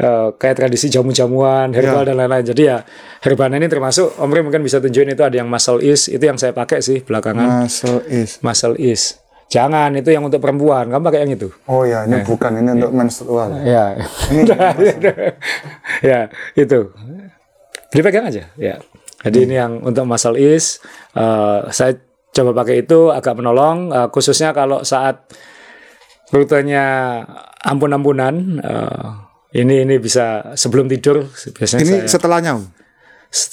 [0.00, 2.08] uh, kayak tradisi jamu-jamuan herbal Ya.
[2.10, 2.44] dan lain-lain.
[2.44, 2.82] Jadi ya
[3.20, 6.36] herbana ini termasuk Om Ri mungkin bisa tunjukin itu ada yang muscle is itu yang
[6.36, 7.66] saya pakai sih belakangan.
[7.66, 8.38] Muscle is.
[8.40, 10.90] muscle is jangan itu yang untuk perempuan.
[10.90, 11.46] Kamu pakai yang itu?
[11.68, 13.54] Oh ya, ini bukan ini untuk menstrual.
[13.62, 13.94] ya.
[16.02, 16.90] Ya itu.
[17.90, 18.50] Dipegang aja.
[18.58, 18.82] Ya.
[19.24, 20.82] Jadi ini yang untuk muscle is
[21.14, 21.96] eh, saya
[22.34, 23.94] coba pakai itu agak menolong.
[23.94, 25.22] Eh, khususnya kalau saat
[26.28, 27.22] rutenya
[27.62, 29.08] ampun-ampunan eh,
[29.54, 32.52] ini ini bisa sebelum tidur biasanya Ini saya setelahnya.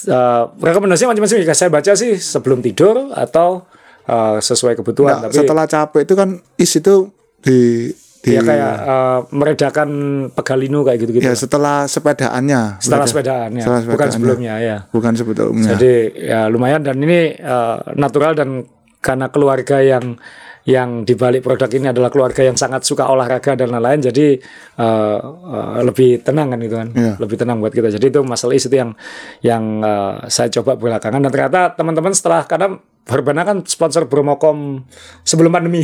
[0.06, 3.66] Uh, rekomendasinya macam-macam jika saya baca sih sebelum tidur atau
[4.06, 7.10] uh, sesuai kebutuhan Nggak, tapi setelah capek itu kan is itu
[7.40, 7.90] di
[8.22, 9.90] di ya kayak uh, meredakan
[10.30, 12.78] pegalinu kayak gitu-gitu ya setelah sepedaannya.
[12.78, 14.14] setelah Berarti- sepedaan ya setelah bukan sepedaannya.
[14.14, 15.68] sebelumnya ya Bukan sebetulnya.
[15.74, 18.70] jadi ya lumayan dan ini uh, natural dan
[19.02, 20.22] karena keluarga yang
[20.66, 24.02] yang dibalik produk ini adalah keluarga yang sangat suka olahraga dan lain-lain.
[24.02, 24.38] Jadi
[24.78, 26.90] uh, uh, lebih tenang kan itu kan?
[26.94, 27.14] Iya.
[27.18, 27.90] lebih tenang buat kita.
[27.90, 28.94] Jadi itu masalah itu yang
[29.42, 31.22] yang uh, saya coba belakangan.
[31.22, 34.86] Dan ternyata teman-teman setelah karena Herbana kan sponsor Bromocom
[35.26, 35.82] sebelum pandemi.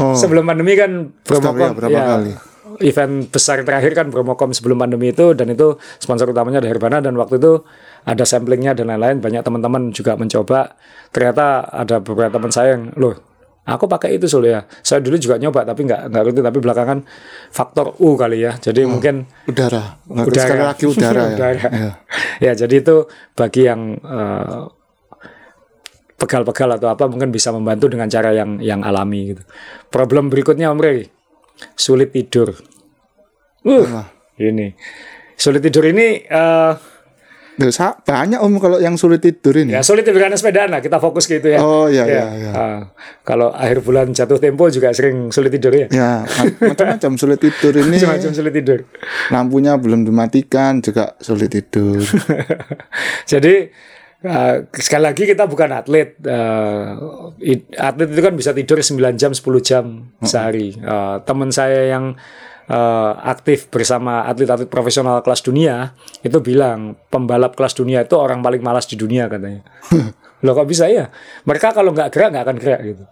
[0.00, 2.32] Oh, sebelum pandemi kan Bromocom ya, ya, kali?
[2.80, 5.36] event besar terakhir kan Bromocom sebelum pandemi itu.
[5.36, 7.04] Dan itu sponsor utamanya ada Herbana.
[7.04, 7.60] Dan waktu itu
[8.08, 9.20] ada samplingnya dan lain-lain.
[9.20, 10.80] Banyak teman-teman juga mencoba.
[11.12, 13.31] Ternyata ada beberapa teman saya yang loh
[13.62, 16.98] aku pakai itu soalnya ya saya dulu juga nyoba tapi nggak nggak rutin tapi belakangan
[17.54, 20.02] faktor U kali ya jadi mungkin udara.
[20.10, 21.34] udara Sekali lagi udara, ya.
[21.34, 21.68] Udara.
[21.70, 21.92] Ya.
[22.42, 23.06] ya jadi itu
[23.38, 24.62] bagi yang eh,
[26.18, 29.42] pegal-pegal atau apa mungkin bisa membantu dengan cara yang yang alami gitu.
[29.90, 31.10] Problem berikutnya Om Rey,
[31.74, 32.54] sulit tidur.
[33.62, 34.06] Uh,
[34.42, 34.74] ini
[35.38, 36.72] sulit tidur ini eh,
[37.52, 39.76] Duh, sa- banyak om kalau yang sulit tidur ini.
[39.76, 41.60] ya sulit tidur karena sepedaan lah kita fokus gitu ya.
[41.60, 42.50] Oh, iya, iya, iya.
[42.50, 42.80] Ah,
[43.22, 45.84] kalau akhir bulan jatuh tempo juga sering sulit tidur ya.
[45.88, 48.00] Ya, ma- macam-macam sulit tidur ini.
[48.00, 48.78] Macam-macam sulit tidur.
[49.28, 52.00] Lampunya belum dimatikan juga sulit tidur.
[53.32, 53.54] Jadi
[54.24, 56.16] uh, sekali lagi kita bukan atlet.
[56.24, 57.36] Uh,
[57.76, 59.84] atlet itu kan bisa tidur 9 jam, 10 jam
[60.22, 60.72] sehari.
[60.78, 62.16] Uh, teman saya yang
[62.68, 68.62] uh, aktif bersama atlet-atlet profesional kelas dunia itu bilang pembalap kelas dunia itu orang paling
[68.62, 69.62] malas di dunia katanya.
[70.44, 71.10] Loh kok bisa ya?
[71.46, 73.04] Mereka kalau nggak gerak nggak akan gerak gitu.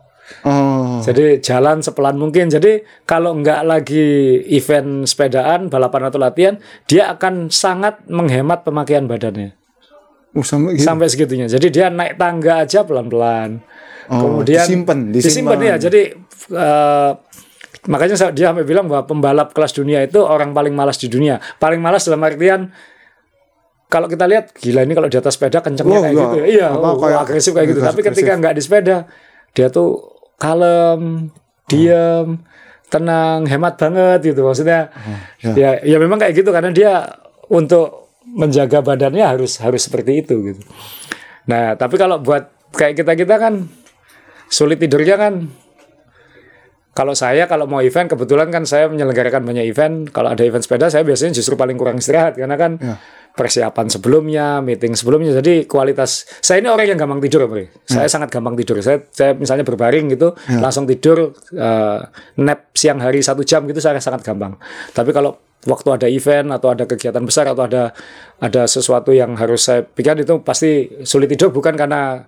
[0.46, 2.46] Oh, Jadi jalan sepelan mungkin.
[2.46, 6.54] Jadi kalau nggak lagi event sepedaan, balapan atau latihan,
[6.86, 9.58] dia akan sangat menghemat pemakaian badannya
[10.34, 10.86] oh sampai gitu.
[10.86, 11.46] sampai segitunya.
[11.50, 13.62] Jadi dia naik tangga aja pelan-pelan.
[14.10, 15.58] Oh, Kemudian disimpan, disimpan disimpan.
[15.62, 15.76] ya.
[15.78, 16.02] Jadi
[16.54, 17.10] eh,
[17.88, 21.40] makanya saya- dia sampai bilang bahwa pembalap kelas dunia itu orang paling malas di dunia.
[21.56, 22.68] Paling malas dalam artian
[23.90, 26.22] kalau kita lihat gila ini kalau di atas sepeda kencengnya Wah, kayak iya.
[26.22, 26.36] gitu.
[26.36, 26.44] ya.
[26.46, 27.80] Iya, Apa, oh, kayak agresif kayak gitu.
[27.82, 28.96] Tapi ketika nggak di sepeda,
[29.50, 29.88] dia tuh
[30.38, 31.32] kalem,
[31.66, 32.26] diam,
[32.86, 34.46] tenang, hemat banget gitu.
[34.46, 34.94] Maksudnya
[35.42, 35.52] ya.
[35.58, 37.18] ya ya memang kayak gitu karena dia
[37.50, 40.62] untuk menjaga badannya harus harus seperti itu gitu.
[41.50, 43.66] Nah, tapi kalau buat kayak kita-kita kan
[44.46, 45.50] sulit tidurnya kan
[47.00, 50.12] kalau saya kalau mau event kebetulan kan saya menyelenggarakan banyak event.
[50.12, 53.00] Kalau ada event sepeda saya biasanya justru paling kurang istirahat karena kan Ya.
[53.30, 55.32] persiapan sebelumnya, meeting sebelumnya.
[55.32, 57.64] Jadi kualitas saya ini orang yang gampang tidur, Om Ri.
[57.88, 58.76] Saya sangat gampang tidur.
[58.84, 61.98] Saya saya misalnya berbaring gitu, langsung tidur eh,
[62.42, 64.60] nap siang hari satu jam gitu saya sangat gampang.
[64.92, 67.94] Tapi kalau waktu ada event atau ada kegiatan besar atau ada
[68.42, 72.26] ada sesuatu yang harus saya pikirkan itu pasti sulit tidur bukan karena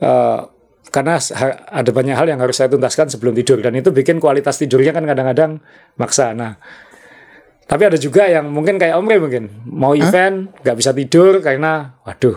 [0.00, 0.40] eh,
[0.98, 1.14] karena
[1.70, 5.06] ada banyak hal yang harus saya tuntaskan sebelum tidur dan itu bikin kualitas tidurnya kan
[5.06, 5.62] kadang-kadang
[5.94, 6.34] maksa.
[6.34, 6.58] Nah,
[7.64, 11.94] tapi ada juga yang mungkin kayak Om Rey mungkin mau event nggak bisa tidur karena
[12.02, 12.34] waduh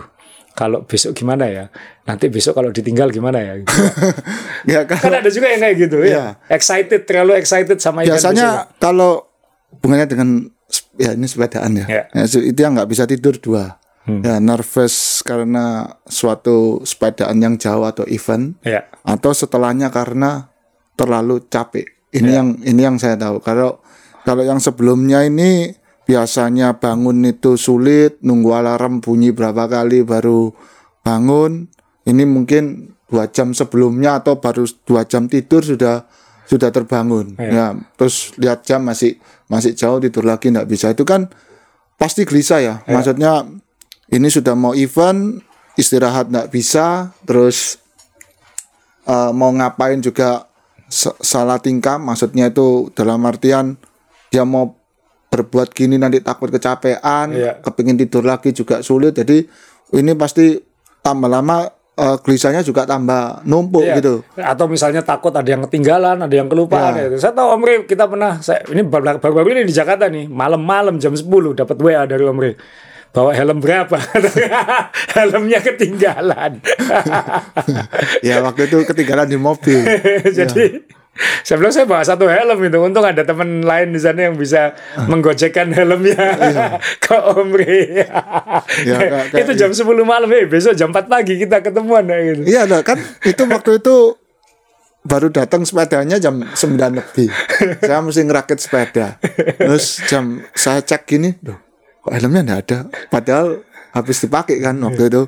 [0.52, 1.64] kalau besok gimana ya
[2.04, 3.72] nanti besok kalau ditinggal gimana ya gitu.
[4.76, 6.36] ya kan kalau ada juga yang kayak gitu Iya.
[6.38, 8.30] ya excited terlalu excited sama event besok.
[8.36, 9.26] biasanya kalau
[9.74, 10.28] hubungannya dengan
[11.00, 12.02] ya ini sepedaan ya, Ya.
[12.12, 13.80] Ya, itu yang nggak bisa tidur dua.
[14.02, 14.18] Hmm.
[14.26, 20.50] Ya nervous karena suatu sepedaan yang jauh atau event ya atau setelahnya karena
[20.98, 21.86] terlalu capek.
[22.10, 22.42] Ini Ya.
[22.42, 23.38] yang ini yang saya tahu.
[23.40, 23.78] Kalau
[24.26, 25.70] kalau yang sebelumnya ini
[26.02, 30.50] biasanya bangun itu sulit, nunggu alarm bunyi berapa kali baru
[31.06, 31.70] bangun.
[32.02, 36.10] Ini mungkin dua jam sebelumnya atau baru dua jam tidur sudah
[36.50, 37.38] sudah terbangun.
[37.38, 40.90] Ya, terus lihat jam masih masih jauh tidur lagi nggak bisa.
[40.90, 41.30] Itu kan
[41.94, 42.74] pasti gelisah ya.
[42.90, 43.46] Maksudnya
[44.12, 45.40] ini sudah mau event
[45.74, 47.80] istirahat nggak bisa, terus
[49.02, 50.46] eh, mau ngapain juga
[50.86, 51.96] sa- salah tingkah.
[51.96, 53.74] Maksudnya itu dalam artian
[54.28, 54.76] dia mau
[55.26, 57.52] berbuat gini nanti takut kecapean, Iya.
[57.58, 59.16] kepingin tidur lagi juga sulit.
[59.16, 59.48] Jadi
[59.92, 60.60] ini pasti
[61.00, 63.96] tambah lama eh, gelisahnya juga tambah numpuk Iya.
[63.98, 64.24] gitu.
[64.34, 66.96] Atau misalnya takut ada yang ketinggalan, ada yang kelupaan.
[66.96, 67.04] Ya.
[67.06, 67.16] gitu.
[67.18, 70.96] Saya tahu Om Ri, kita pernah, saya, ini baru- baru-baru ini di Jakarta nih, malam-malam
[70.96, 72.52] jam 10 dapat WA dari Om Ri.
[73.12, 74.00] Bawa helm berapa?
[75.16, 76.58] Helmnya ketinggalan.
[78.24, 79.84] Ya waktu itu ketinggalan di mobil.
[80.38, 80.80] Jadi
[81.44, 82.78] saya bilang saya bawa satu helm itu.
[82.80, 86.16] Untung ada teman lain di sana yang bisa menggojekkan helmnya
[86.96, 88.00] ke Om Ri.
[88.00, 92.16] Ya, kayak- kayak- itu jam 10 malam, eh besok jam 4 pagi kita ketemuan ya
[92.24, 92.40] gitu.
[92.48, 94.16] Iya loh kan itu waktu itu
[95.02, 96.56] baru datang sepedanya jam 9
[96.96, 97.28] lebih.
[97.76, 99.20] Saya mesti ngerakit sepeda.
[99.60, 101.60] Terus jam saya cek gini, loh
[102.02, 102.78] kok helmnya enggak ada.
[103.08, 103.62] Padahal
[103.94, 105.22] habis dipakai kan waktu itu.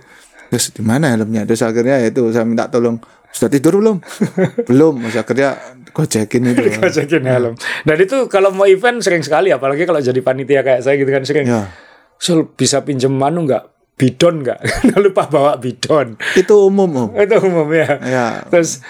[0.51, 1.47] Terus di mana helmnya?
[1.47, 2.99] Terus akhirnya ya itu saya minta tolong.
[3.35, 3.99] Sudah tidur belum?
[4.71, 4.95] belum.
[5.07, 5.51] Terus akhirnya
[5.91, 6.63] gojekin itu.
[6.83, 7.55] Gojekin helm.
[7.83, 11.23] Dan itu kalau mau event sering sekali, apalagi kalau jadi panitia kayak saya gitu kan
[11.27, 11.47] sering.
[11.47, 11.71] Ya.
[12.19, 13.75] Sul bisa pinjem anu nggak?
[13.95, 14.59] Bidon nggak?
[15.03, 16.19] lupa bawa bidon.
[16.39, 17.11] Itu umum om.
[17.19, 17.99] Itu umum ya.
[18.03, 18.27] Ya.
[18.51, 18.83] Terus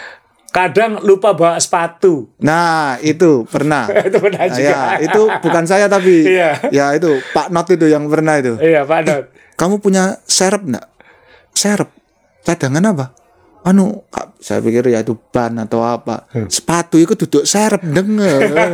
[0.54, 2.30] kadang lupa bawa sepatu.
[2.38, 3.90] Nah itu pernah.
[4.06, 4.70] itu pernah Nah, juga.
[4.70, 6.50] ya, itu bukan saya tapi Iya.
[6.70, 8.54] ya itu Pak Not itu yang pernah itu.
[8.56, 9.24] Iya, Pak Dot.
[9.54, 10.86] kamu punya serep enggak?
[11.50, 11.90] Serep.
[12.42, 13.06] Cadangan apa?
[13.64, 14.06] Anu,
[14.44, 16.28] saya pikir ya itu ban atau apa.
[16.28, 16.52] Hmm.
[16.52, 18.52] Sepatu itu duduk serep denger.
[18.52, 18.68] Ya.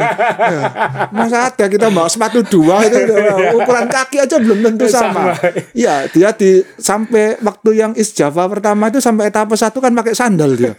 [1.15, 5.31] Masa ada kita bawa sepatu dua itu udah- ukuran kaki aja belum tentu sama.
[5.31, 5.47] Sama.
[5.71, 10.11] Iya, dia di sampai waktu yang Is Java pertama itu sampai etapa satu kan pakai
[10.11, 10.75] sandal dia.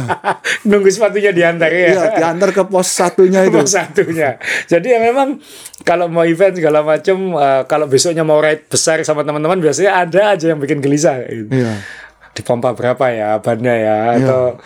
[0.72, 1.88] Nunggu sepatunya diantar ya.
[1.92, 3.60] Iya, diantar ke pos satunya itu.
[3.60, 4.40] Nomor satunya.
[4.64, 5.36] Jadi ya memang
[5.84, 10.32] kalau mau event segala macam, eh, kalau besoknya mau ride besar sama teman-teman biasanya ada
[10.32, 11.20] aja yang bikin gelisah.
[11.28, 11.52] Gitu.
[11.52, 11.76] Iya.
[12.34, 14.58] Di pompa berapa ya bannya ya atau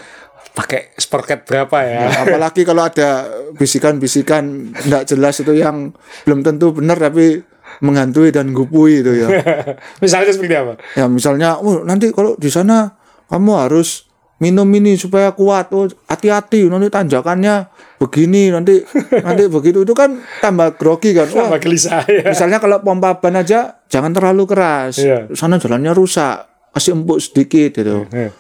[0.59, 2.01] pakai sprocket berapa ya.
[2.11, 5.95] Ya, apalagi kalau ada bisikan-bisikan tidak jelas itu yang
[6.27, 7.47] belum tentu benar tapi
[7.79, 9.29] menghantui dan gupui itu ya.
[10.03, 10.75] Misalnya seperti apa?
[10.99, 12.99] Ya misalnya, oh nanti kalau di sana
[13.31, 14.11] kamu harus
[14.43, 15.71] minum ini supaya kuat.
[15.71, 18.83] Oh hati-hati nanti tanjakannya begini nanti
[19.27, 21.31] nanti begitu itu kan tambah grogi kan.
[21.31, 22.35] Wah, Sama gelisah ya.
[22.35, 24.99] misalnya kalau pompa ban aja jangan terlalu keras.
[24.99, 25.31] Iya.
[25.39, 28.07] Sana jalannya rusak, kasih empuk sedikit gitu.
[28.09, 28.31] Iya.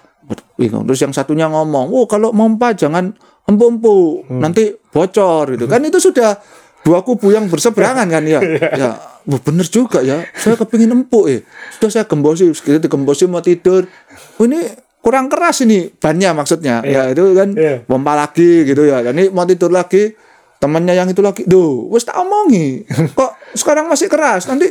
[0.54, 0.84] bingung.
[0.84, 4.40] Terus yang satunya ngomong, oh kalau mompa jangan empuk-empuk, Hmm.
[4.44, 5.64] nanti bocor gitu.
[5.64, 6.36] Kan itu sudah
[6.84, 8.38] dua kubu yang berseberangan kan ya.
[8.80, 8.90] ya,
[9.24, 10.20] wah, bener juga ya.
[10.36, 11.40] Saya kepingin empuk ya.
[11.72, 13.88] Sudah saya gembosi, kita digembosi mau tidur.
[14.36, 14.68] Oh, ini
[15.00, 16.84] kurang keras ini bannya maksudnya.
[16.84, 17.88] Ya itu kan Iya.
[17.88, 19.00] pompa lagi gitu ya.
[19.00, 20.12] Dan ini mau tidur lagi
[20.58, 22.84] temannya yang itu lagi, duh, wes tak omongi.
[23.16, 24.44] Kok sekarang masih keras?
[24.44, 24.68] Nanti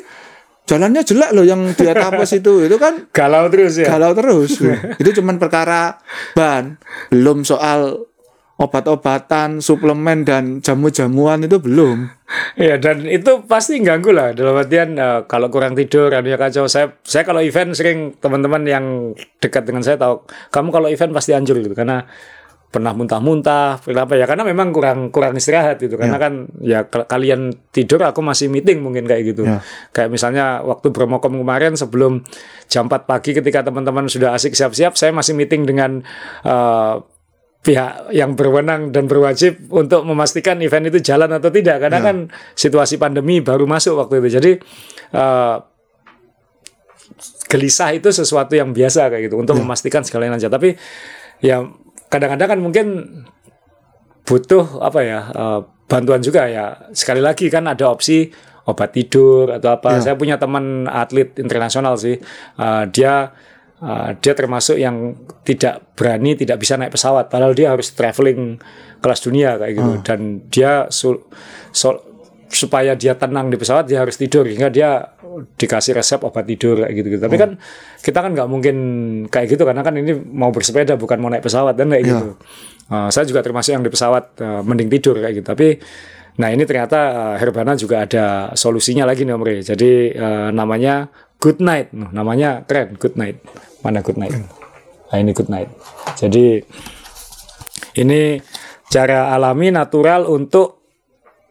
[0.68, 2.68] jalannya jelek loh yang di atas itu.
[2.68, 3.88] Itu kan Galau terus ya.
[3.90, 4.60] galau terus.
[5.02, 5.98] itu cuman perkara
[6.36, 6.78] ban,
[7.10, 8.06] belum soal
[8.58, 12.10] obat-obatan, suplemen dan jamu-jamuan itu belum.
[12.58, 16.98] Iya dan itu pasti ganggu lah dalam artian eh, kalau kurang tidur anunya kacau saya
[17.06, 18.86] saya kalau event sering teman-teman yang
[19.40, 22.04] dekat dengan saya tahu kamu kalau event pasti hancur gitu karena
[22.68, 25.96] pernah muntah-muntah kenapa ya karena memang kurang kurang istirahat gitu.
[25.96, 29.48] Karena kan ya kal- kalian tidur aku masih meeting mungkin kayak gitu.
[29.48, 29.64] Ya.
[29.96, 32.28] kayak misalnya waktu Bromokom kemarin sebelum
[32.68, 36.04] jam 4 pagi ketika teman-teman sudah asik siap-siap saya masih meeting dengan
[36.44, 36.96] eh,
[37.64, 41.88] pihak yang berwenang dan berwajib untuk memastikan event itu jalan atau tidak.
[41.88, 42.18] Karena kan
[42.52, 44.30] situasi pandemi baru masuk waktu itu.
[44.44, 44.52] Jadi
[45.16, 45.58] eh,
[47.48, 50.76] gelisah itu sesuatu yang biasa kayak gitu untuk memastikan sekalian aja tapi
[51.40, 51.64] ya
[52.08, 52.88] kadang-kadang kan mungkin
[54.28, 56.92] butuh apa ya eh, bantuan juga ya.
[56.92, 58.28] Sekali lagi kan ada opsi
[58.68, 59.96] obat tidur atau apa.
[60.04, 62.20] Saya punya teman atlet internasional sih.
[62.60, 63.32] Eh, dia
[63.80, 65.16] eh, dia termasuk yang
[65.48, 67.32] tidak berani tidak bisa naik pesawat.
[67.32, 68.60] Padahal dia harus traveling
[69.00, 69.92] kelas dunia kayak gitu.
[70.04, 70.20] Dan
[70.52, 71.24] dia sul-
[71.72, 72.04] sol-
[72.48, 74.44] supaya dia tenang di pesawat dia harus tidur.
[74.44, 75.16] Hingga dia
[75.58, 77.62] dikasih resep obat tidur kayak gitu, tapi kan
[78.02, 78.76] kita kan nggak mungkin
[79.30, 82.28] kayak gitu karena kan ini mau bersepeda bukan mau naik pesawat dan kayak gitu.
[82.88, 85.48] Uh, saya juga termasuk yang di pesawat uh, mending tidur kayak gitu.
[85.48, 85.68] Tapi
[86.38, 91.62] nah ini ternyata uh, Herbana juga ada solusinya lagi nih Om jadi uh, namanya Good
[91.62, 91.94] Night.
[91.94, 93.44] Nah, namanya keren Good Night.
[93.86, 94.34] Mana Good Night?
[95.12, 95.70] Nah ini Good Night.
[96.18, 96.64] Jadi
[97.98, 98.40] ini
[98.88, 100.80] cara alami natural untuk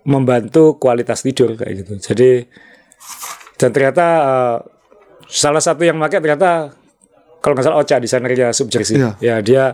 [0.07, 1.95] membantu kualitas tidur kayak gitu.
[1.99, 2.47] Jadi
[3.57, 4.57] dan ternyata uh,
[5.27, 6.73] salah satu yang pakai ternyata
[7.41, 8.99] kalau nggak salah Ocha desainernya Subjersey.
[8.99, 9.11] Iya.
[9.23, 9.65] Ya dia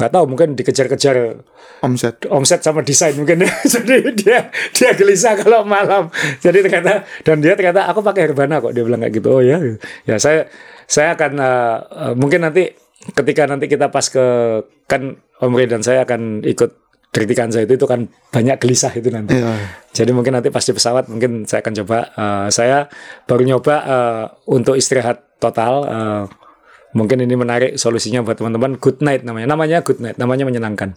[0.00, 1.44] nggak tahu mungkin dikejar-kejar
[1.84, 2.24] Omset.
[2.32, 3.44] omset sama desain mungkin
[3.76, 6.08] jadi dia dia gelisah kalau malam
[6.40, 9.60] jadi ternyata dan dia ternyata aku pakai Herbana kok dia bilang kayak gitu oh ya
[10.08, 10.48] ya saya
[10.88, 12.72] saya akan uh, uh, mungkin nanti
[13.12, 14.24] ketika nanti kita pas ke
[14.88, 16.79] kan Om Ray dan saya akan ikut
[17.10, 19.34] kritikan saya itu itu kan banyak gelisah itu nanti.
[19.34, 19.50] Iya.
[19.90, 22.86] jadi mungkin nanti pas di pesawat mungkin saya akan coba uh, saya
[23.26, 26.22] baru nyoba uh, untuk istirahat total uh,
[26.94, 28.78] mungkin ini menarik solusinya buat teman-teman.
[28.78, 29.54] Good night namanya.
[29.54, 30.94] Namanya good night namanya menyenangkan.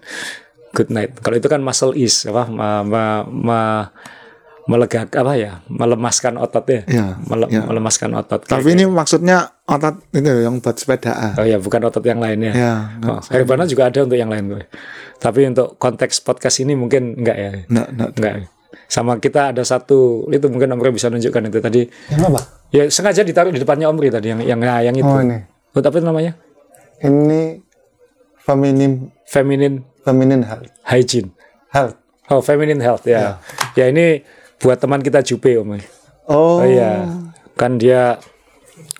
[0.74, 1.18] Good night.
[1.22, 3.90] Kalau itu kan muscle ease apa ma, ma, ma-
[4.64, 6.82] melegak apa ya melemaskan otot ya.
[6.88, 7.62] Iya, Mele- iya.
[7.68, 8.42] melemaskan otot.
[8.48, 11.34] Tapi ini maksudnya otot itu yang buat sepedaan.
[11.36, 12.54] oh ya bukan otot yang lain ya
[13.02, 14.64] oh, Herbana juga ada untuk yang lain gue
[15.18, 18.12] tapi untuk konteks podcast ini mungkin enggak ya Enggak, enggak.
[18.14, 18.36] enggak
[18.86, 22.42] sama kita ada satu itu mungkin Om Ri bisa nunjukkan itu tadi Yang apa?
[22.70, 25.38] ya sengaja ditaruh di depannya Om Ri tadi yang yang nah, yang itu Oh ini.
[25.74, 26.34] Oh, tapi itu namanya
[27.00, 27.62] Ini
[28.38, 30.70] feminine feminine feminine health.
[30.84, 31.32] hygiene
[31.70, 31.98] Health.
[32.28, 33.40] oh feminine health ya
[33.74, 34.22] ya ini
[34.58, 35.80] buat teman kita Jupe Om
[36.24, 36.60] Oh.
[36.60, 37.04] oh iya
[37.54, 38.16] kan dia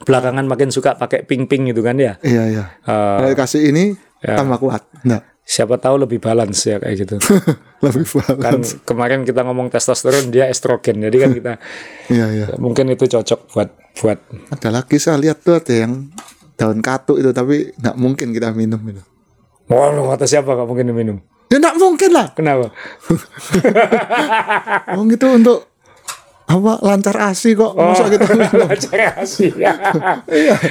[0.02, 2.64] belakangan makin suka pakai pink-pink gitu kan ya Iya, iya.
[2.80, 4.36] Eh, Kalau dikasih ini ya.
[4.36, 4.84] tambah kuat.
[5.02, 5.24] Enggak.
[5.44, 7.16] siapa tahu lebih balance ya kayak gitu
[7.84, 8.80] Lebih kan balance.
[8.82, 11.54] kemarin kita ngomong testosteron dia estrogen jadi kan kita
[12.16, 12.46] Iya, iya.
[12.56, 16.08] mungkin itu cocok buat buat Ada lagi saya lihat tuh ada yang
[16.54, 19.04] daun katuk itu tapi nggak mungkin kita minum itu.
[19.66, 21.18] Wah, lu kata siapa gak mungkin diminum?
[21.48, 22.28] Ya nggak mungkin lah.
[22.32, 22.72] Kenapa?
[24.94, 25.73] Oh gitu untuk
[26.54, 28.70] apa lancar asi kok masa kita minum.
[28.70, 29.74] Cara Asia.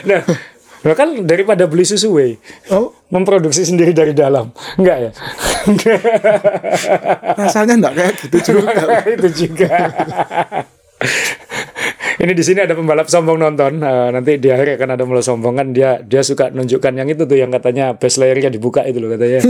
[0.06, 0.22] nah,
[0.86, 2.38] nah kan daripada beli susu whey,
[2.70, 4.54] Oh, memproduksi sendiri dari dalam.
[4.78, 5.10] Enggak ya?
[7.34, 8.72] rasanya nggak kayak gitu juga.
[9.18, 9.70] itu juga.
[12.20, 13.80] Ini di sini ada pembalap sombong nonton.
[13.80, 17.24] Eh, nanti di akhir akan ada mulai sombong kan dia dia suka nunjukkan yang itu
[17.24, 19.40] tuh yang katanya base layernya dibuka itu loh katanya.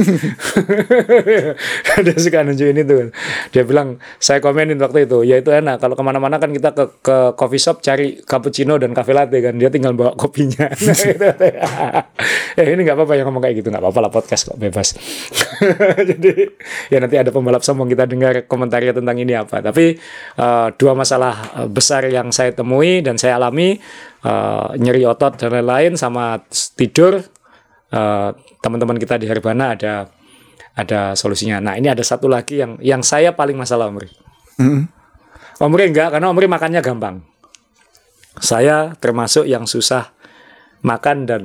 [2.07, 3.11] dia suka nunjukin itu.
[3.51, 6.85] Dia bilang saya komenin waktu itu ya itu enak kalau ke mana-mana kan kita ke
[7.03, 10.71] ke coffee shop cari cappuccino dan cafe latte kan dia tinggal bawa kopinya.
[10.93, 10.99] Nah,
[12.59, 14.93] ya ini nggak apa-apa yang ngomong kayak gitu nggak apa-apa lah podcast kok bebas.
[16.11, 16.33] Jadi
[16.93, 19.65] ya nanti ada pembalap sombong kita dengar komentarnya tentang ini apa.
[19.65, 19.97] Tapi
[20.37, 23.77] eh, dua masalah eh, besar yang saya temui dan saya alami
[24.25, 26.41] eh, nyeri otot dan lain-lain sama
[26.77, 27.21] tidur
[27.91, 28.31] eh,
[28.63, 30.09] teman-teman kita di Herbana ada
[30.73, 31.61] ada solusinya.
[31.61, 34.09] Nah ini ada satu lagi yang yang saya paling masalah Omri.
[34.57, 34.89] Mm.
[35.61, 37.21] Omri enggak karena Omri makannya gampang.
[38.41, 40.17] Saya termasuk yang susah
[40.81, 41.43] makan dan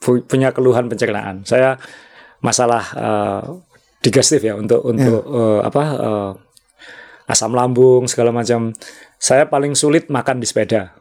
[0.00, 1.44] pu- punya keluhan pencernaan.
[1.44, 1.76] Saya
[2.40, 3.42] masalah eh,
[4.04, 6.32] digestif ya untuk untuk eh, apa eh,
[7.26, 8.70] asam lambung segala macam.
[9.16, 10.92] Saya paling sulit makan di sepeda.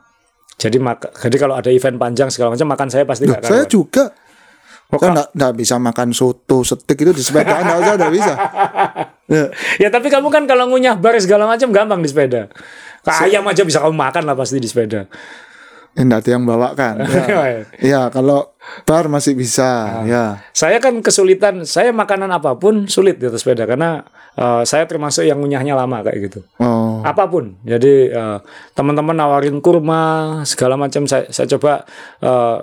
[0.56, 4.15] Jadi mak jadi kalau ada event panjang segala macam makan saya pasti nggak saya juga.
[4.93, 8.34] Oh, Saya nggak nggak bisa makan soto setik itu di sepeda nggak usah nggak bisa.
[9.25, 9.49] Ya.
[9.82, 12.45] Ya tapi kamu kan kalau ngunyah bar segala macam gampang di sepeda.
[13.01, 15.10] Kayak ayam aja bisa kamu makan lah pasti di sepeda.
[15.95, 16.95] Ada yang bawakan.
[17.25, 17.63] Ya.
[17.79, 18.51] ya kalau
[18.84, 20.03] bar masih bisa.
[20.03, 20.43] Ya.
[20.51, 24.03] Saya kan kesulitan, saya makanan apa pun sulit di atas sepeda karena
[24.36, 26.39] eh, saya termasuk yang ngunyahnya lama kayak gitu.
[26.60, 26.99] Oh.
[27.01, 27.55] Apa pun.
[27.63, 28.38] Jadi eh,
[28.75, 31.88] teman-teman nawarin kurma segala macam saya saya coba
[32.19, 32.60] eh,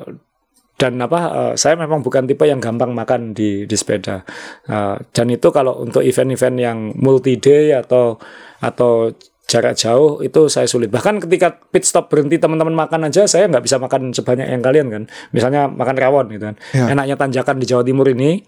[0.76, 4.26] dan apa eh, saya memang bukan tipe yang gampang makan di di sepeda.
[4.68, 8.20] Eh, dan itu kalau untuk event-event yang multi day atau
[8.60, 9.14] atau
[9.46, 10.88] jarak jauh itu saya sulit.
[10.88, 14.86] Bahkan ketika pit stop berhenti teman-teman makan aja saya nggak bisa makan sebanyak yang kalian
[14.88, 15.02] kan.
[15.34, 16.56] Misalnya makan rawon gitu kan.
[16.72, 16.88] Ya.
[16.88, 18.40] Enaknya tanjakan di Jawa Timur ini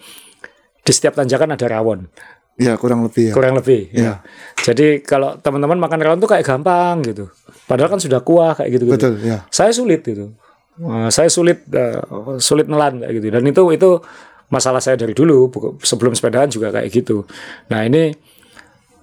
[0.85, 2.09] di setiap tanjakan ada rawon
[2.55, 3.35] Ya kurang lebih ya.
[3.35, 3.99] kurang lebih ya.
[3.99, 4.15] Iya.
[4.63, 7.27] Jadi kalau teman-teman makan rawon tuh kayak gampang gitu.
[7.67, 8.95] Padahal kan sudah kuah kayak gitu gitu.
[8.95, 9.43] Betul ya.
[9.51, 10.31] Saya sulit gitu.
[10.79, 11.99] Eh, saya sulit eh,
[12.39, 13.27] sulit nelan kayak gitu.
[13.35, 13.91] Dan itu itu
[14.55, 15.51] masalah saya dari dulu
[15.83, 17.27] sebelum sepedaan juga kayak gitu.
[17.75, 18.15] Nah ini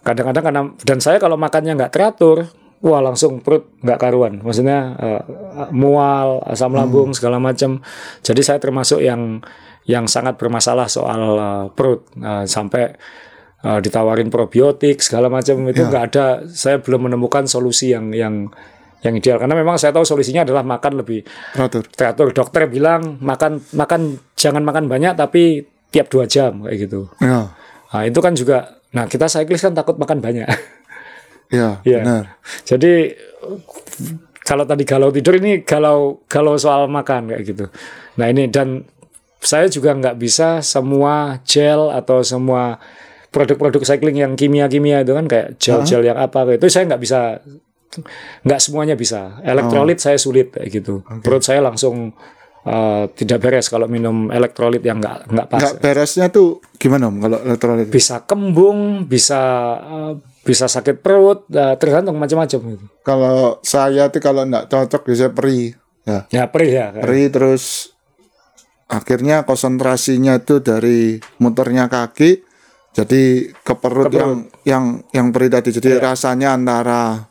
[0.01, 2.49] kadang-kadang karena dan saya kalau makannya nggak teratur,
[2.81, 4.41] wah langsung perut nggak karuan.
[4.41, 5.21] Maksudnya eh,
[5.73, 7.79] mual, asam lambung segala macam.
[8.25, 9.41] Jadi saya termasuk yang
[9.85, 12.93] yang sangat bermasalah soal eh, perut Eh, sampai
[13.61, 16.25] eh, ditawarin probiotik segala macam itu nggak ada.
[16.49, 18.49] Saya belum menemukan solusi yang yang
[19.01, 21.25] yang ideal karena memang saya tahu solusinya adalah makan lebih
[21.57, 21.81] Teratur.
[21.89, 22.27] teratur.
[22.37, 27.09] Dokter bilang makan makan jangan makan banyak tapi tiap dua jam kayak gitu.
[27.17, 27.49] Ya.
[27.91, 30.47] Nah, itu kan juga nah kita cyclist kan takut makan banyak.
[30.47, 30.57] Ya.
[31.83, 31.99] Iya.
[31.99, 32.25] Benar.
[32.63, 33.11] Jadi
[34.47, 37.67] kalau tadi galau tidur ini galau galau soal makan kayak gitu.
[38.15, 38.87] Nah ini dan
[39.41, 42.79] saya juga nggak bisa semua gel atau semua
[43.33, 47.19] produk-produk cycling yang kimia-kimia itu kan kayak gel-gel yang apa kayak itu saya nggak bisa
[48.47, 52.15] nggak semuanya bisa elektrolit saya sulit kayak gitu perut saya langsung
[52.65, 57.17] eh, tidak beres kalau minum elektrolit yang nggak nggak pas Nggak beresnya tuh gimana om
[57.21, 57.87] kalau elektrolit?
[57.89, 59.41] bisa kembung bisa
[59.81, 65.33] eh, bisa sakit perut eh, tergantung macam-macam gitu Kalau saya tuh kalau nggak cocok biasanya
[65.33, 65.65] perih.
[66.01, 67.01] Ya, ya perih ya kan?
[67.05, 67.93] perih terus
[68.89, 72.41] akhirnya konsentrasinya itu dari muternya kaki
[72.91, 74.19] jadi ke perut Ke perut.
[74.19, 74.31] Yang
[74.67, 74.85] yang
[75.15, 75.69] yang perih tadi.
[75.71, 77.30] Jadi rasanya antara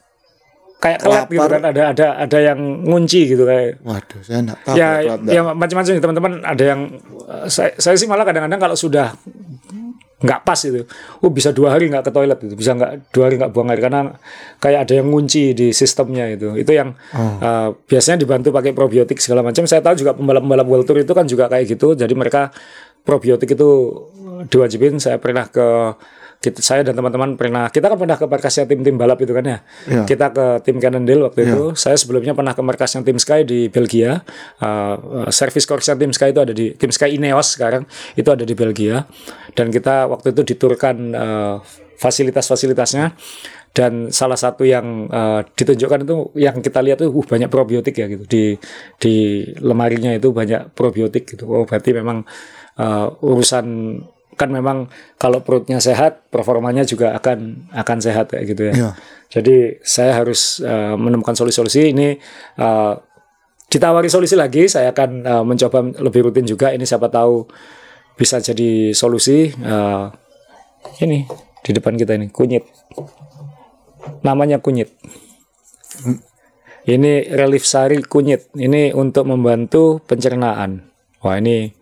[0.80, 2.58] kayak kelap gitu kan ada ada ada yang
[2.88, 3.84] ngunci gitu kayak.
[3.84, 4.88] Waduh saya nggak tahu ya
[5.28, 6.80] ya macam-macam teman-teman ada yang
[7.28, 9.12] eh, saya, saya sih malah kadang-kadang kalau sudah
[10.20, 10.84] nggak pas itu
[11.24, 13.80] oh bisa dua hari nggak ke toilet itu bisa nggak dua hari nggak buang air
[13.80, 14.12] karena
[14.60, 16.56] kayak ada yang ngunci di sistemnya itu.
[16.56, 19.68] Itu yang eh, biasanya dibantu pakai probiotik segala macam.
[19.68, 22.48] Saya tahu juga pembalap-pembalap World Tour itu kan juga kayak gitu jadi mereka
[23.04, 23.68] probiotik itu
[24.48, 24.96] diwajibin.
[24.96, 25.92] Saya pernah ke
[26.40, 29.58] kita, saya dan teman-teman pernah kita kan pernah ke markasnya tim-tim balap itu kan ya.
[29.84, 30.02] Iya.
[30.08, 31.76] kita ke tim Cannondale waktu itu.
[31.76, 34.24] Saya sebelumnya pernah ke markasnya tim Sky di Belgia.
[34.56, 37.84] Uh, uh, service course tim Sky itu ada di tim Sky Ineos sekarang
[38.16, 39.04] itu ada di Belgia.
[39.52, 41.54] Dan kita waktu itu diturkan uh,
[42.00, 43.12] fasilitas-fasilitasnya.
[43.70, 48.08] Dan salah satu yang uh, ditunjukkan itu yang kita lihat tuh uh, banyak probiotik ya
[48.08, 48.24] gitu.
[48.24, 48.44] Di
[48.96, 51.44] di lemarinya itu banyak probiotik gitu.
[51.52, 52.24] Oh berarti memang
[52.80, 53.66] uh, urusan
[54.40, 54.88] kan memang
[55.20, 58.74] kalau perutnya sehat performanya juga akan akan sehat kayak gitu ya.
[58.74, 58.90] Iya.
[59.28, 61.92] Jadi saya harus uh, menemukan solusi-solusi.
[61.92, 62.16] Ini
[62.56, 62.96] uh,
[63.68, 66.72] ditawari solusi lagi saya akan uh, mencoba lebih rutin juga.
[66.72, 67.44] Ini siapa tahu
[68.16, 70.08] bisa jadi solusi uh,
[71.04, 71.28] ini
[71.60, 72.64] di depan kita ini kunyit.
[74.24, 74.88] Namanya kunyit.
[76.88, 78.48] Ini relief sari kunyit.
[78.56, 80.88] Ini untuk membantu pencernaan.
[81.20, 81.76] Wah ini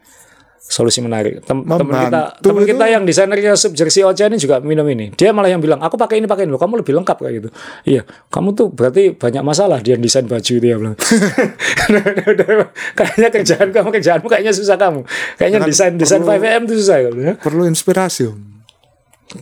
[0.69, 1.41] solusi menarik.
[1.49, 5.09] Tem teman kita teman kita yang desainernya sub jersey Ocha ini juga minum ini.
[5.17, 6.53] Dia malah yang bilang aku pakai ini pakai ini.
[6.55, 7.49] Kamu lebih lengkap kayak gitu.
[7.89, 10.97] Iya kamu tuh berarti banyak masalah dia desain baju itu ya bilang.
[12.99, 15.09] Kayaknya kerjaan kamu kerjaanmu kayaknya susah kamu.
[15.41, 17.11] Kayaknya desain desain perlu- 5am itu susah ya.
[17.41, 18.39] perlu inspirasi om.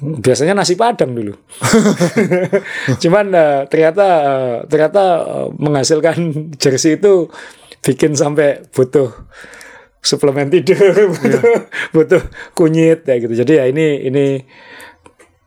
[0.02, 1.34] biasanya nasi padang dulu.
[3.02, 6.16] Cuman eh, ternyata eh, ternyata eh, menghasilkan
[6.62, 7.30] jersey itu
[7.86, 9.14] bikin sampai butuh
[10.06, 10.78] suplemen tidur,
[11.10, 11.42] butuh,
[11.90, 12.22] butuh
[12.54, 13.34] kunyit ya gitu.
[13.34, 14.24] Jadi ya ini ini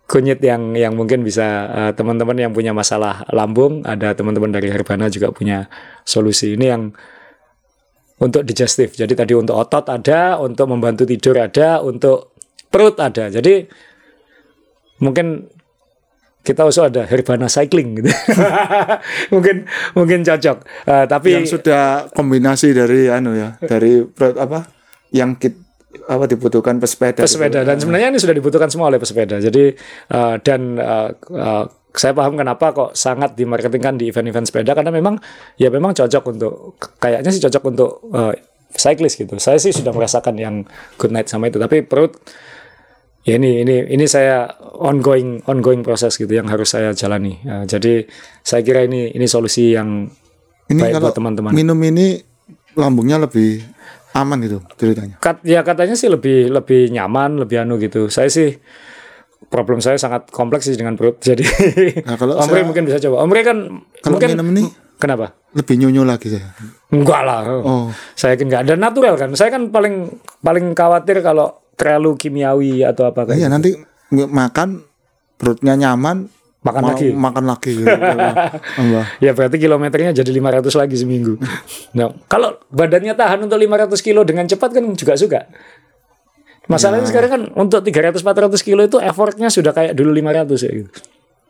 [0.10, 5.08] kunyit yang yang mungkin bisa eh, teman-teman yang punya masalah lambung, ada teman-teman dari Herbana
[5.08, 5.72] juga punya
[6.04, 6.60] solusi.
[6.60, 6.92] Ini yang
[8.20, 9.00] untuk digestif.
[9.00, 12.36] Jadi tadi untuk otot ada, untuk membantu tidur ada, untuk
[12.68, 13.32] perut ada.
[13.32, 13.64] Jadi
[15.00, 15.48] mungkin
[16.40, 18.10] kita usul ada Herbana Cycling gitu.
[19.34, 20.58] mungkin mungkin cocok.
[20.88, 24.66] Eh, tapi yang sudah kombinasi dari anu ya dari apa
[25.12, 25.56] yang kit
[26.06, 29.38] apa dibutuhkan pesepeda pesepeda dan sebenarnya ini sudah dibutuhkan semua oleh pesepeda.
[29.42, 29.74] Jadi
[30.10, 35.18] eh, dan eh, eh, saya paham kenapa kok sangat dimarketingkan di event-event sepeda karena memang
[35.58, 36.54] ya memang cocok untuk
[37.02, 38.34] kayaknya sih cocok untuk eh,
[38.78, 39.36] cyclist gitu.
[39.42, 40.56] Saya sih sudah merasakan yang
[41.02, 42.16] good night sama itu tapi perut
[43.22, 44.48] ini ini ini saya
[44.80, 47.36] ongoing ongoing proses gitu yang harus saya jalani.
[47.38, 48.08] Eh, jadi
[48.40, 50.08] saya kira ini ini solusi yang
[50.68, 51.52] ini baik kalau buat teman-teman.
[51.52, 52.22] minum ini
[52.74, 53.60] lambungnya lebih
[54.10, 58.08] aman gitu ceritanya Kat, ya katanya sih lebih lebih nyaman, lebih anu gitu.
[58.08, 58.56] Saya sih
[59.50, 61.20] problem saya sangat kompleks sih dengan perut.
[61.28, 61.44] Jadi
[62.06, 63.22] Nah, kalau Omre saya- mungkin bisa coba.
[63.22, 63.58] Omre kan
[64.00, 64.64] kalau mungkin minum ini
[64.96, 65.36] kenapa?
[65.50, 66.54] lebih nyunyu lagi saya
[66.90, 67.42] Enggak lah.
[67.62, 67.90] Oh.
[68.14, 68.64] Saya yakin enggak.
[68.66, 69.30] Dan natural kan.
[69.34, 70.10] Saya kan paling
[70.40, 73.56] paling khawatir kalau terlalu kimiawi atau apa kayak iya gitu.
[73.56, 73.70] nanti
[74.28, 74.84] makan
[75.34, 76.28] perutnya nyaman
[76.60, 77.08] Makan lagi.
[77.16, 77.88] makan lagi gitu.
[77.88, 79.08] Allah.
[79.18, 81.40] Ya berarti kilometernya jadi 500 lagi seminggu.
[81.96, 85.48] Nah, kalau badannya tahan untuk 500 kilo dengan cepat kan juga suka.
[86.68, 87.10] Masalahnya Ya.
[87.10, 90.92] sekarang kan untuk 300-400 kilo itu effortnya sudah kayak dulu 500 ya gitu.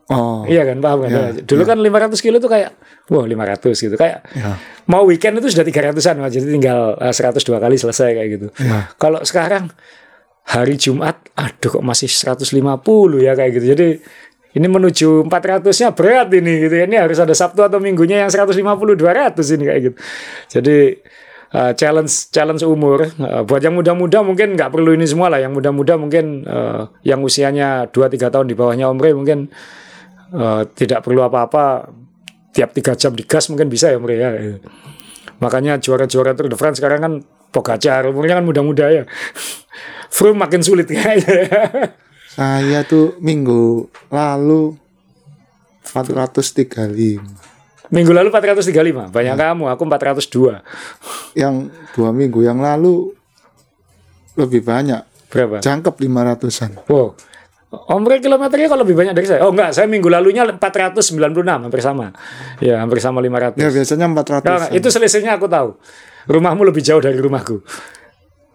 [0.09, 1.09] oh Iya kan, paham kan?
[1.09, 2.69] Ya, Dulu kan 500 kilo tuh kayak,
[3.09, 3.95] wah 500 gitu.
[3.95, 4.61] Kayak Ya.
[4.85, 6.31] mau weekend itu sudah 300-an, Mas.
[6.31, 8.47] jadi tinggal eh, 102 kali selesai kayak gitu.
[8.57, 8.93] Ya.
[8.95, 9.73] Kalau sekarang
[10.49, 13.65] hari Jumat, aduh kok masih 150 ya kayak gitu.
[13.77, 13.87] Jadi
[14.57, 16.85] ini menuju 400-nya berat ini gitu ya.
[16.89, 19.95] Ini harus ada Sabtu atau Minggunya yang 150 200 ini kayak gitu.
[20.57, 20.77] Jadi
[21.53, 25.37] eh, challenge challenge umur Eh, buat yang muda-muda mungkin nggak perlu ini semua lah.
[25.37, 29.53] Yang muda-muda mungkin eh, yang usianya 2 3 tahun di bawahnya Omre mungkin
[30.33, 31.93] eh, tidak perlu apa-apa
[32.49, 34.29] tiap tiga jam digas mungkin bisa ya Omre ya.
[35.45, 37.13] Makanya juara-juara Tour de France sekarang kan
[37.49, 39.03] Pogacar, umurnya kan muda-muda ya.
[40.15, 41.49] Froome makin sulit kayaknya.
[42.29, 44.77] saya tuh minggu lalu
[45.83, 50.61] 435 Minggu lalu 435, banyak kamu, aku 402.
[51.33, 53.17] yang dua minggu yang lalu
[54.37, 55.01] lebih banyak
[55.33, 55.57] Berapa?
[55.57, 57.17] jangkep 500an Wow.
[57.69, 59.45] Omre kilometernya kalau lebih banyak dari saya.
[59.45, 62.09] Oh enggak, saya minggu lalunya 496 hampir sama.
[62.57, 63.61] Ya, hampir sama 500.
[63.61, 64.41] Ya biasanya 400.
[64.41, 65.77] Nah, itu selisihnya aku tahu.
[66.27, 67.61] Rumahmu lebih jauh dari rumahku.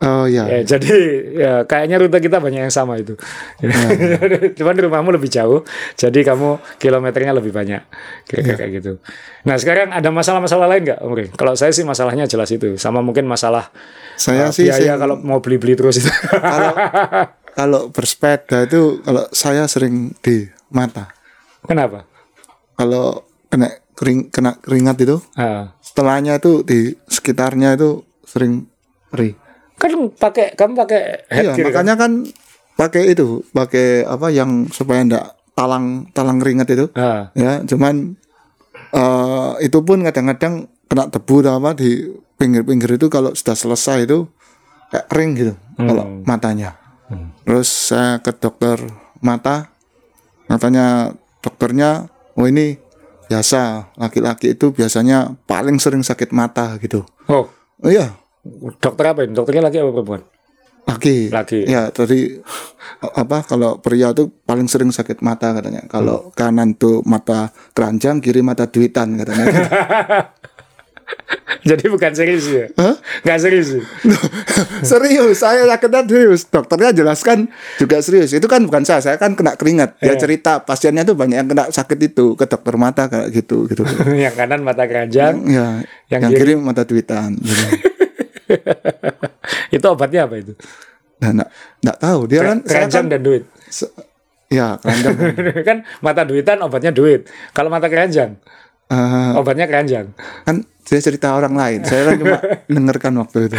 [0.05, 0.45] Oh ya.
[0.45, 0.93] Ya, jadi
[1.33, 3.17] ya kayaknya rute kita banyak yang sama itu.
[4.59, 5.65] Cuman rumahmu lebih jauh,
[5.97, 7.81] jadi kamu kilometernya lebih banyak.
[8.29, 8.93] Kayak kayak gitu.
[9.49, 11.27] Nah, sekarang ada masalah-masalah lain nggak, Omri?
[11.33, 12.77] Kalau saya sih masalahnya jelas itu.
[12.77, 13.73] Sama mungkin masalah
[14.21, 16.11] Saya uh, sih biaya sing- kalau mau beli-beli terus itu.
[16.37, 16.73] kalau
[17.59, 21.09] kalau bersepeda itu kalau saya sering di mata.
[21.65, 22.05] Kenapa?
[22.77, 25.73] Kalau kena kering kena keringat itu Ah.
[25.79, 28.67] setelahnya itu di sekitarnya itu sering
[29.09, 29.39] perih.
[29.75, 31.67] kan pakai kamu pakai Iya, headgear kan?
[31.67, 32.13] makanya kan
[32.75, 36.87] pakai itu, pakai apa yang supaya ndak talang talang keringat itu.
[36.93, 37.31] Ah.
[37.33, 38.19] Ya, cuman
[38.91, 44.27] eh itu pun kadang-kadang kena debu atau apa di pinggir-pinggir itu kalau sudah selesai itu
[44.89, 46.79] kayak kering gitu kalau matanya.
[47.45, 48.79] Terus saya ke dokter
[49.21, 49.71] mata,
[50.47, 52.79] katanya dokternya, oh ini
[53.35, 57.03] biasa laki-laki itu biasanya paling sering sakit mata gitu.
[57.27, 57.51] Oh,
[57.83, 58.15] Oh iya,
[58.79, 59.35] dokter apa ini?
[59.35, 60.23] Dokternya laki apa perempuan?
[60.85, 61.33] laki.
[61.33, 61.61] Laki.
[61.67, 62.39] Ya, tadi
[63.01, 65.83] apa kalau pria tuh paling sering sakit mata katanya.
[65.91, 69.45] Kalau kanan tuh mata keranjang, kiri mata duitan katanya.
[71.69, 72.67] Jadi bukan serius ya?
[72.77, 72.95] Hah?
[73.25, 73.69] Nggak serius.
[73.73, 73.83] ya?
[74.91, 76.43] serius, saya yakin serius.
[76.49, 77.49] Dokternya jelaskan
[77.81, 78.37] juga serius.
[78.37, 79.97] Itu kan bukan saya, saya kan kena keringat.
[80.01, 80.21] Dia Iya.
[80.21, 83.83] cerita pasiennya tuh banyak yang kena sakit itu ke dokter mata kayak gitu gitu.
[84.25, 85.81] yang kanan mata keranjang, ya,
[86.13, 86.53] Yang yang, kiri?
[86.53, 87.31] kiri mata duitan.
[87.41, 87.65] Gitu.
[89.73, 90.53] itu obatnya apa itu?
[91.23, 91.49] Nah, enggak,
[91.81, 92.21] enggak tahu.
[92.29, 93.43] Dia kan keranjang kan dan duit.
[94.53, 95.15] ya, keranjang.
[95.65, 97.27] kan mata duitan obatnya duit.
[97.57, 98.37] Kalau mata keranjang,
[98.85, 100.13] Eh, obatnya keranjang.
[100.45, 101.81] kan saya cerita orang lain.
[101.89, 102.39] Saya kan cuma
[102.77, 103.57] dengarkan waktu itu.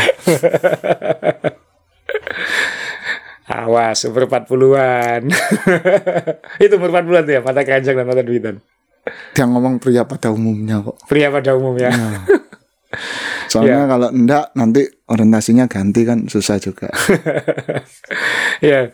[3.45, 5.21] Awas, umur 40-an.
[6.65, 8.57] itu umur 40-an tuh ya, mata keranjang dan mata duitan.
[9.37, 10.97] Dia ngomong pria pada umumnya kok.
[11.05, 11.93] Pria pada umumnya.
[13.51, 16.89] Soalnya kalau enggak nanti orientasinya ganti kan susah juga.
[18.65, 18.89] ya.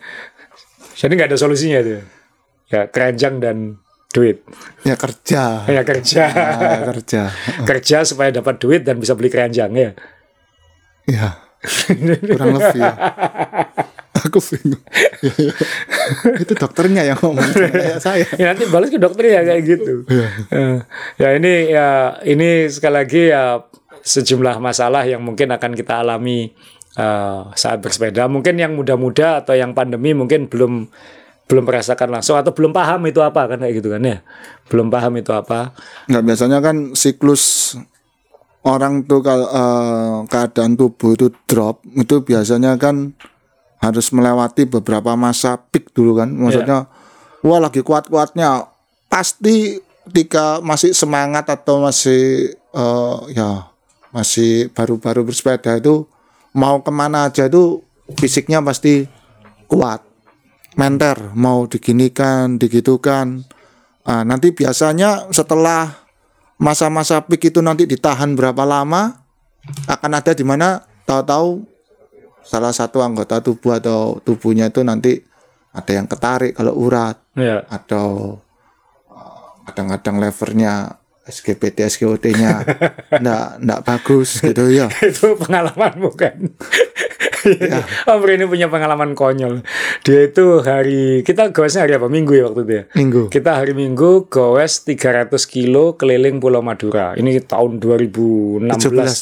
[0.92, 1.92] Jadi nggak ada solusinya itu.
[1.96, 2.02] ya?
[2.72, 3.81] Ya, keranjang dan
[4.12, 4.44] duit.
[4.84, 5.64] ya kerja.
[5.66, 6.24] Ya kerja.
[6.28, 7.22] Ah, kerja.
[7.68, 9.90] kerja supaya dapat duit dan bisa beli keranjang ya.
[11.08, 11.28] Ya.
[12.36, 12.82] Kurang lebih.
[12.82, 12.92] ya.
[14.28, 14.82] Aku bingung.
[16.38, 18.22] itu dokternya yang ngomong kayak saya.
[18.40, 20.06] Ya nanti balas ke dokter ya kayak gitu.
[20.52, 20.78] Eh,
[21.18, 23.66] ya ini ya ini sekali lagi ya
[24.02, 26.54] sejumlah masalah yang mungkin akan kita alami
[26.94, 28.30] eh, saat bersepeda.
[28.30, 30.86] Mungkin yang muda-muda atau yang pandemi mungkin belum
[31.52, 34.24] belum merasakan langsung atau belum paham itu apa kan kayak gitu kan ya.
[34.72, 35.76] Belum paham itu apa.
[36.08, 37.76] Nggak biasanya kan siklus
[38.64, 43.12] orang tuh kalau eh, keadaan tubuh itu drop itu biasanya kan
[43.84, 46.32] harus melewati beberapa masa peak dulu kan.
[46.32, 46.88] Maksudnya
[47.44, 48.72] wah lagi kuat-kuatnya
[49.12, 49.76] pasti
[50.08, 53.68] ketika masih semangat atau masih eh, ya
[54.08, 56.08] masih baru-baru bersepeda itu
[56.56, 57.84] mau ke mana aja itu
[58.16, 59.04] fisiknya pasti
[59.68, 60.00] kuat
[60.74, 63.44] menter mau diginikan digitukan
[64.02, 65.86] Ah, nanti biasanya setelah
[66.58, 69.14] masa-masa peak itu nanti ditahan berapa lama
[69.86, 71.62] akan ada di mana tahu-tahu
[72.42, 75.22] salah satu anggota tubuh atau tubuhnya itu nanti
[75.70, 77.62] ada yang ketarik kalau urat Ya.
[77.70, 78.42] atau
[79.06, 82.66] uh, kadang-kadang levernya SGPT SGOT-nya
[83.22, 84.90] ndak ndak bagus gitu ya.
[84.98, 86.10] itu pengalaman
[87.44, 87.82] bukan
[88.12, 89.60] Om ini punya pengalaman konyol.
[90.00, 92.06] Dia itu hari kita goesnya hari apa?
[92.06, 92.84] Minggu ya waktu itu ya?
[92.94, 93.22] Minggu.
[93.28, 97.12] kita hari minggu goes 300 kilo keliling Pulau Madura.
[97.12, 98.68] Ini tahun 2016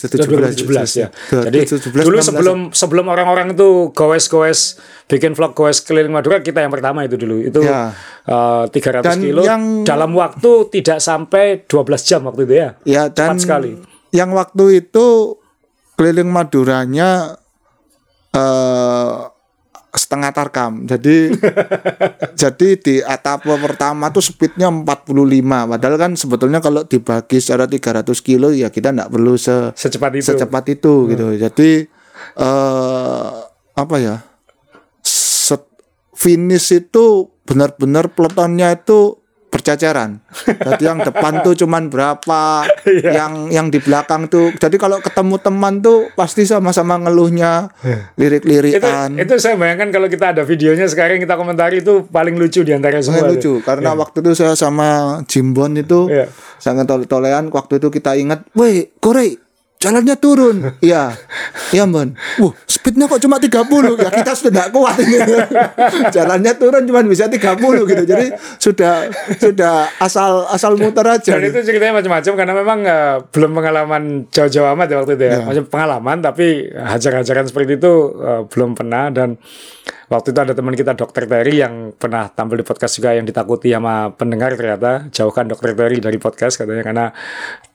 [0.07, 1.09] 17, 2017 ya.
[1.29, 2.27] Dua- jadi 17, dulu 16.
[2.27, 4.61] sebelum sebelum orang-orang itu goes goes
[5.07, 7.41] bikin vlog goes keliling Madura kita yang pertama itu dulu.
[7.41, 7.93] Itu Ya.
[8.25, 12.69] eh, 300 Dan kilo yang- dalam waktu tidak sampai 12 jam waktu itu ya.
[12.85, 13.73] Ya dan Cepat sekali.
[14.11, 15.37] yang waktu itu
[15.95, 17.40] keliling Maduranya
[18.35, 19.19] eh
[19.91, 20.87] setengah tarkam.
[20.87, 21.35] Jadi
[22.41, 25.11] jadi di etapa pertama tuh speednya 45.
[25.47, 30.27] Padahal kan sebetulnya kalau dibagi secara 300 kilo ya kita nggak perlu se secepat itu
[30.31, 31.27] secepat itu gitu.
[31.35, 31.71] Jadi
[32.39, 33.31] eh
[33.75, 34.17] apa ya?
[35.03, 35.65] Set,
[36.15, 39.20] finish itu benar-benar peletonnya itu
[39.71, 40.19] berceceran.
[40.47, 44.51] Jadi yang depan tuh cuman berapa, yang yang di belakang tuh.
[44.59, 49.15] Jadi kalau ketemu teman tuh pasti sama-sama ngeluhnya itu lirik-lirikan.
[49.15, 52.99] itu saya bayangkan kalau kita ada videonya sekarang kita komentari itu paling lucu di antara
[52.99, 53.23] semua.
[53.23, 56.27] Sangat lucu karena waktu itu saya sama Jimbon itu Iya.
[56.59, 59.39] sangat tole-tolean waktu itu kita ingat, "Woi, Korei,
[59.81, 60.57] jalannya turun.
[60.81, 61.13] Iya.
[61.71, 62.17] Iya, Mbon.
[62.41, 63.53] Wah, speednya kok cuma 30.
[64.01, 65.19] Ya kita sudah nggak kuat ini.
[66.17, 67.57] jalannya turun cuma bisa 30
[67.89, 68.03] gitu.
[68.05, 68.27] Jadi
[68.61, 69.09] sudah
[69.39, 71.37] sudah asal asal muter aja.
[71.37, 74.03] Dan itu ceritanya macam-macam karena memang eh, belum pengalaman
[74.35, 75.33] jauh-jauh amat ya waktu itu ya.
[75.37, 75.45] Ya.
[75.47, 79.39] Macam pengalaman tapi hajar-hajaran seperti itu eh, belum pernah dan
[80.11, 83.71] waktu itu ada teman kita dokter Terry yang pernah tampil di podcast juga yang ditakuti
[83.71, 87.07] sama pendengar ternyata jauhkan dokter Terry dari podcast katanya karena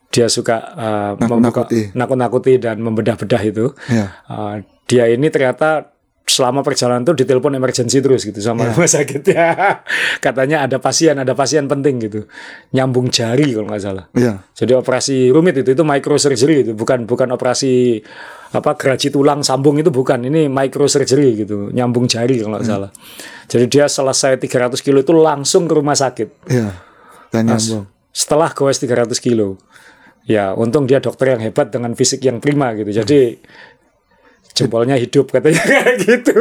[0.10, 2.58] dia suka eh, membuka Nakut-nakuti.
[2.58, 3.66] dan membedah-bedah itu.
[3.88, 4.16] Ya.
[4.26, 5.91] Uh, dia ini ternyata
[6.26, 9.82] selama perjalanan itu ditelepon emergency terus gitu sama rumah sakit ya.
[10.26, 12.26] Katanya ada pasien, ada pasien penting gitu.
[12.72, 14.06] Nyambung jari kalau nggak salah.
[14.12, 14.41] Iya.
[14.51, 18.01] Jadi operasi rumit itu itu microsurgery itu bukan bukan operasi
[18.49, 22.89] apa geraji tulang sambung itu bukan ini microsurgery gitu nyambung jari kalau nggak salah.
[23.45, 26.74] Jadi dia selesai 300 kilo itu langsung ke rumah sakit Iya.
[27.30, 27.86] Dan nyambung.
[28.10, 29.62] setelah goes 300 kilo.
[30.26, 32.90] Ya untung dia dokter yang hebat dengan fisik yang prima gitu.
[32.90, 33.38] Jadi
[34.56, 36.34] jempolnya hidup katanya kayak gitu.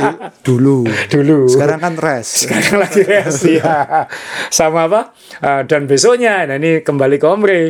[0.00, 0.88] Eh, dulu.
[1.12, 1.46] Dulu.
[1.46, 2.48] Sekarang kan rest.
[2.48, 4.08] Sekarang lagi reaksi ya.
[4.48, 5.12] Sama apa?
[5.38, 7.62] Eh, dan besoknya, nah ini kembali ke Omri.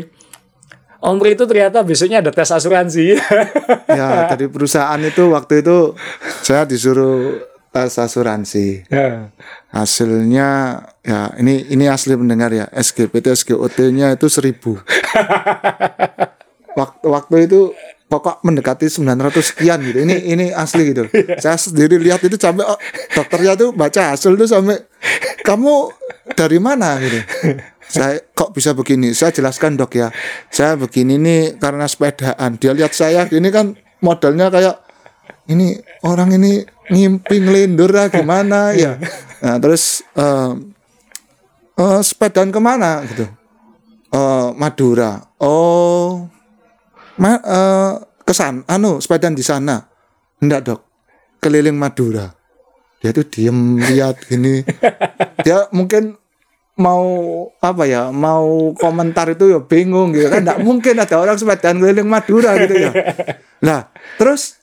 [1.03, 3.19] Omri itu ternyata besoknya ada tes asuransi.
[3.91, 5.93] ya, dari perusahaan itu waktu itu
[6.41, 7.37] saya disuruh
[7.77, 8.89] tes asuransi.
[8.89, 9.29] Ya.
[9.69, 12.65] Hasilnya ya ini ini asli pendengar ya.
[12.73, 14.65] SGPT SGOT-nya itu 1000.
[16.81, 17.77] waktu waktu itu
[18.09, 20.09] pokok mendekati 900 sekian gitu.
[20.09, 21.05] Ini ini asli gitu.
[21.45, 22.81] Saya sendiri lihat itu sampai oh,
[23.13, 24.81] dokternya tuh baca hasil tuh sampai
[25.45, 25.93] kamu
[26.33, 27.21] dari mana gitu.
[27.87, 29.13] Saya kok bisa begini?
[29.13, 30.09] Saya jelaskan dok ya.
[30.49, 32.57] Saya begini nih karena sepedaan.
[32.57, 34.87] Dia lihat saya gini kan modelnya kayak
[35.47, 38.99] ini orang ini ngimpi ngelindur lah gimana ya.
[39.43, 40.53] Nah, terus eh
[41.77, 43.27] eh, sepedaan ke mana gitu?
[44.15, 45.21] Eh, Madura.
[45.43, 46.27] Oh,
[47.21, 47.93] ma eh,
[48.25, 49.83] kesan, anu sepedaan di sana.
[50.41, 50.81] Enggak dok,
[51.41, 52.29] keliling Madura.
[53.01, 54.65] Dia tuh diem lihat gini.
[55.45, 56.17] Dia mungkin
[56.77, 57.05] mau
[57.65, 62.05] apa ya mau komentar itu ya bingung gitu kan nggak mungkin ada orang sepedaan keliling
[62.05, 62.93] Madura gitu ya
[63.65, 63.89] nah
[64.21, 64.61] terus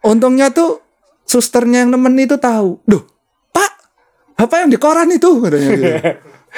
[0.00, 0.80] untungnya tuh
[1.26, 2.80] susternya yang nemen itu tahu.
[2.86, 3.02] Duh
[3.50, 3.70] pak
[4.38, 5.90] apa yang di koran itu katanya gitu.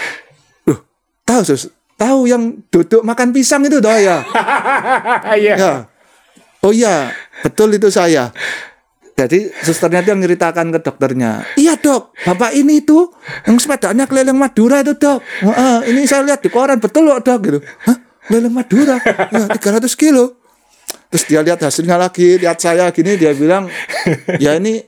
[0.68, 0.78] duh
[1.24, 1.72] tahu sus?
[1.98, 4.22] Tahu yang duduk makan pisang itu doh ya?
[5.34, 5.54] Iya.
[5.58, 5.72] ya.
[6.62, 7.10] Oh iya
[7.42, 8.30] betul itu saya.
[9.18, 11.42] Jadi susternya itu yang ceritakan ke dokternya.
[11.58, 13.10] Iya dok bapak ini tuh
[13.50, 15.18] yang sepedanya keliling Madura itu dok.
[15.42, 17.58] "Heeh, ini saya lihat di koran betul loh dok gitu.
[17.82, 17.98] Hah?
[18.30, 19.02] Keliling Madura?
[19.34, 20.38] Ya 300 kilo
[21.08, 23.68] terus dia lihat hasilnya lagi lihat saya gini dia bilang
[24.36, 24.84] ya ini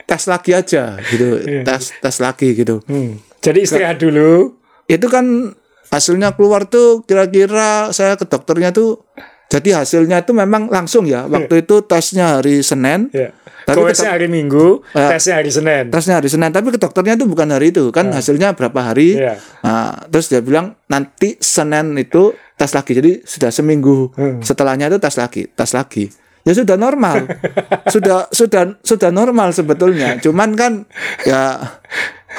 [0.00, 1.26] tes lagi aja gitu
[1.62, 3.20] tes tes lagi gitu Hmm.
[3.38, 4.58] Jadi istirahat dulu.
[4.84, 5.52] itu kan
[5.88, 9.04] hasilnya keluar tuh kira-kira saya ke dokternya tuh
[9.46, 13.30] jadi hasilnya itu memang langsung ya waktu itu tesnya hari Senin Ya.
[13.62, 15.12] Tapi Goesnya hari Minggu, Ya.
[15.12, 15.84] tesnya hari Senin.
[15.88, 19.36] tesnya hari Senin tapi ke dokternya itu bukan hari itu kan hasilnya berapa hari Iya.
[19.60, 22.92] Nah, terus dia bilang nanti Senin itu tes lagi.
[22.98, 24.10] Jadi sudah seminggu
[24.42, 26.10] setelahnya itu tes lagi tes lagi.
[26.46, 27.28] Ya sudah normal.
[27.92, 30.16] Sudah sudah sudah normal sebetulnya.
[30.16, 30.88] Cuman kan
[31.28, 31.60] ya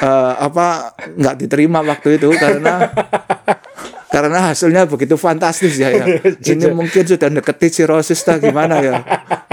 [0.01, 2.89] eh, apa nggak diterima waktu itu karena
[4.10, 6.05] karena hasilnya begitu fantastis ya, ya.
[6.51, 8.95] ini mungkin sudah deketi sirosis tak gimana ya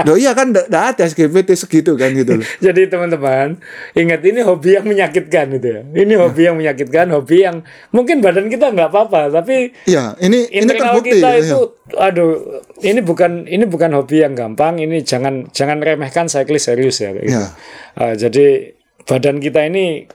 [0.05, 3.57] Loh iya kan nggak ada SGPT segitu kan gitu loh Jadi teman-teman,
[3.97, 5.81] ingat ini hobi yang menyakitkan itu ya.
[5.81, 10.69] Ini hobi yang menyakitkan, hobi yang mungkin badan kita nggak apa-apa, tapi Iya, ini ini
[10.69, 11.17] terbukti.
[11.17, 11.41] kita ya.
[11.41, 11.59] itu,
[11.97, 14.77] aduh, ini bukan ini bukan hobi yang gampang.
[14.77, 17.13] Ini jangan jangan remehkan cyclist serius ya.
[17.17, 17.25] gitu.
[17.25, 17.57] Ya.
[17.97, 18.77] Uh, jadi
[19.09, 20.05] badan kita ini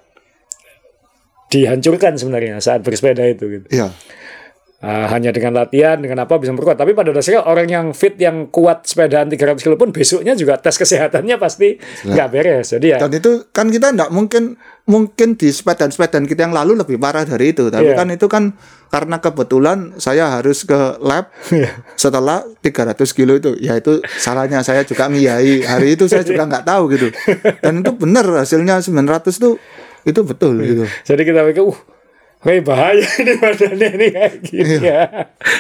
[1.50, 3.60] dihancurkan sebenarnya saat bersepeda itu.
[3.60, 3.66] Gitu.
[3.74, 3.90] Iya.
[4.82, 6.74] Uh, hanya dengan latihan, dengan apa bisa memperkuat.
[6.74, 10.74] Tapi pada dasarnya orang yang fit, yang kuat sepedaan 300 kilo pun besoknya juga tes
[10.74, 12.74] kesehatannya pasti nggak beres.
[12.74, 16.98] Jadi ya, Dan itu kan kita nggak mungkin mungkin di sepedaan-sepedaan kita yang lalu lebih
[16.98, 17.70] parah dari itu.
[17.70, 17.98] Tapi Iya.
[18.02, 18.58] kan itu kan
[18.90, 21.70] karena kebetulan saya harus ke lab Iya.
[21.94, 23.54] setelah 300 kilo itu.
[23.62, 25.62] Ya itu salahnya saya juga ngiyai.
[25.62, 27.06] Hari itu saya juga nggak tahu gitu.
[27.62, 29.62] Dan itu benar hasilnya 900 tuh
[30.02, 30.82] itu betul gitu.
[31.06, 31.78] jadi kita pikir, uh,
[32.42, 35.02] kayak bahaya ini badannya ini kayak gini ya.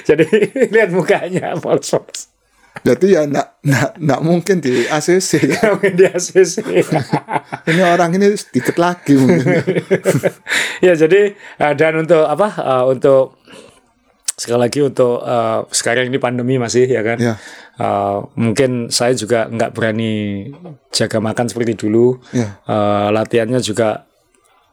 [0.02, 0.26] Jadi
[0.74, 2.28] lihat mukanya polos-polos.
[2.82, 5.44] Jadi ya nggak nggak nggak mungkin di ACC.
[5.76, 6.56] Mungkin di ACC.
[7.68, 9.44] ini orang ini sedikit lagi mungkin.
[10.80, 12.48] ya jadi uh, dan untuk apa?
[12.58, 13.38] uh, untuk
[14.34, 17.20] sekali lagi untuk uh, sekarang ini pandemi masih ya kan.
[17.20, 17.34] Ya.
[17.76, 20.50] Uh, mungkin saya juga nggak berani
[20.90, 22.18] jaga makan seperti dulu.
[22.34, 22.56] Ya.
[22.66, 24.10] Uh, latihannya juga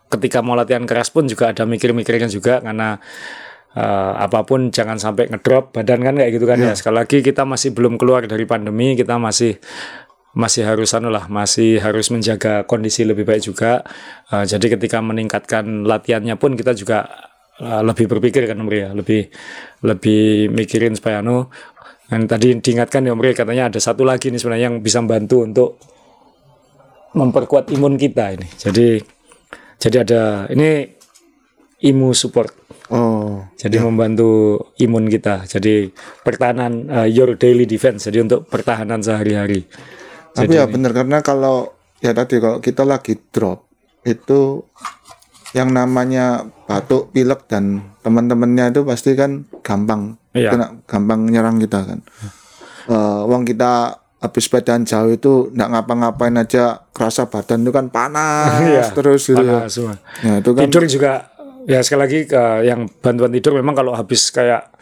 [0.10, 2.98] ketika mau latihan keras pun juga ada mikir-mikirnya juga karena
[3.78, 6.74] eh, apa pun jangan sampai ngedrop badan kan kayak gitu kan ya.
[6.74, 9.62] Sekali lagi kita masih belum keluar dari pandemi, kita masih
[10.34, 13.86] masih harus anu lah, masih harus menjaga kondisi lebih baik juga.
[14.34, 17.06] Eh, jadi ketika meningkatkan latihannya pun kita juga
[17.62, 19.30] eh, lebih berpikir kan Om ya, lebih
[19.86, 21.50] lebih mikirin supaya anu
[22.10, 25.70] dan tadi diingatkan ya Om katanya ada satu lagi nih sebenarnya yang bisa membantu untuk
[27.14, 28.48] memperkuat imun kita ini.
[28.58, 29.19] Jadi
[29.80, 30.86] jadi ada ini
[31.88, 32.52] imu support.
[32.90, 35.46] Oh, Jadi membantu imun kita.
[35.46, 35.94] Jadi
[36.26, 38.10] pertahanan uh, your daily defense.
[38.10, 39.66] Jadi untuk pertahanan sehari-hari.
[40.30, 43.66] tapi ya benar karena kalau ya tadi kalau kita lagi drop
[44.06, 44.64] itu
[45.52, 50.54] yang namanya batuk, pilek dan teman-temannya itu pasti kan gampang Iya.
[50.54, 52.00] kena gampang nyerang kita kan.
[52.90, 58.60] Eh, uang kita habis sepedaan jauh itu nggak ngapa-ngapain aja kerasa badan itu kan panas
[58.68, 59.64] Iya, terus gitu ya.
[59.64, 59.96] Panas semua.
[60.20, 61.12] Ya, itu kan Tidur juga
[61.68, 64.74] ya sekali lagi ke yang bantuan tidur memang kalau habis kayak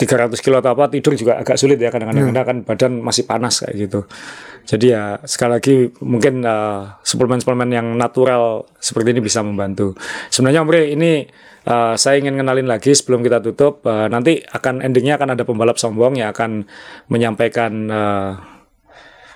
[0.00, 3.60] 300 kilo atau apa tidur juga agak sulit ya kadang-kadang karena kan badan masih panas
[3.60, 4.00] kayak gitu.
[4.64, 9.92] Jadi ya sekali lagi mungkin uh, suplemen-suplemen yang natural seperti ini bisa membantu.
[10.32, 11.28] Sebenarnya Om ini
[11.68, 15.76] uh, saya ingin kenalin lagi sebelum kita tutup uh, nanti akan endingnya akan ada pembalap
[15.76, 16.64] sombong yang akan
[17.12, 18.59] menyampaikan uh,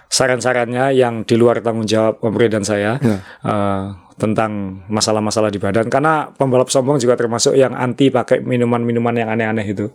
[0.08, 3.18] saran-sarannya yang di luar tanggung jawab Om dan saya Ya.
[3.20, 3.84] eh,
[4.14, 5.90] tentang masalah-masalah di badan.
[5.90, 9.90] Karena pembalap sombong juga termasuk yang anti pakai minuman-minuman yang aneh-aneh itu.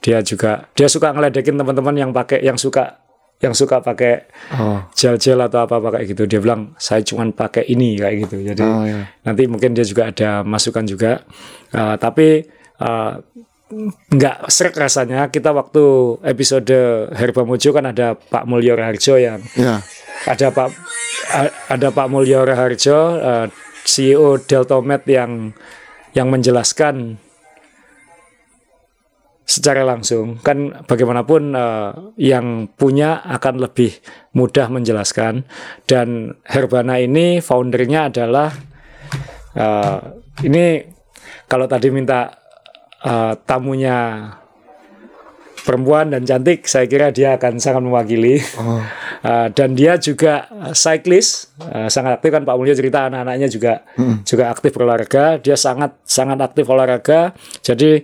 [0.00, 3.02] Dia juga dia suka ngeledekin teman-teman yang pakai yang suka
[3.38, 6.22] yang suka pakai oh, gel-gel atau apa apa kayak gitu.
[6.24, 8.36] Dia bilang saya cuma pakai ini kayak gitu.
[8.42, 9.06] Jadi Oh, ya.
[9.22, 11.22] nanti mungkin dia juga ada masukan juga.
[11.70, 12.42] Eh, tapi
[12.80, 13.12] eh,
[13.68, 15.28] nggak serak rasanya.
[15.28, 16.72] Kita waktu episode
[17.12, 19.84] Herba Mojo kan ada Pak Mulyo Harjo yang ya.
[20.24, 20.68] ada Pak
[21.68, 23.46] ada Pak Mulyo Harjo eh,
[23.84, 25.52] CEO Deltomed yang
[26.16, 27.20] yang menjelaskan
[29.44, 30.40] secara langsung.
[30.40, 33.92] Kan bagaimanapun eh, yang punya akan lebih
[34.32, 35.44] mudah menjelaskan.
[35.84, 38.48] Dan Herbana ini foundernya adalah
[39.52, 39.98] eh,
[40.48, 40.80] ini
[41.48, 42.47] kalau tadi minta
[43.04, 43.98] eh, tamunya
[45.68, 48.80] perempuan dan cantik saya kira dia akan sangat mewakili Oh,
[49.18, 53.82] Uh, dan dia juga uh, cyclist, uh, sangat aktif kan Pak Mulyo cerita anak-anaknya juga
[54.22, 55.42] juga aktif berolahraga.
[55.42, 57.34] Dia sangat sangat aktif olahraga.
[57.58, 57.98] Jadi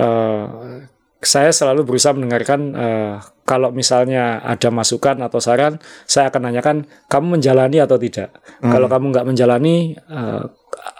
[0.00, 0.80] uh,
[1.20, 5.76] saya selalu berusaha mendengarkan uh, kalau misalnya ada masukan atau saran,
[6.08, 6.76] saya akan nanyakan
[7.12, 8.32] kamu menjalani atau tidak.
[8.64, 10.48] Kalau kamu nggak menjalani, uh,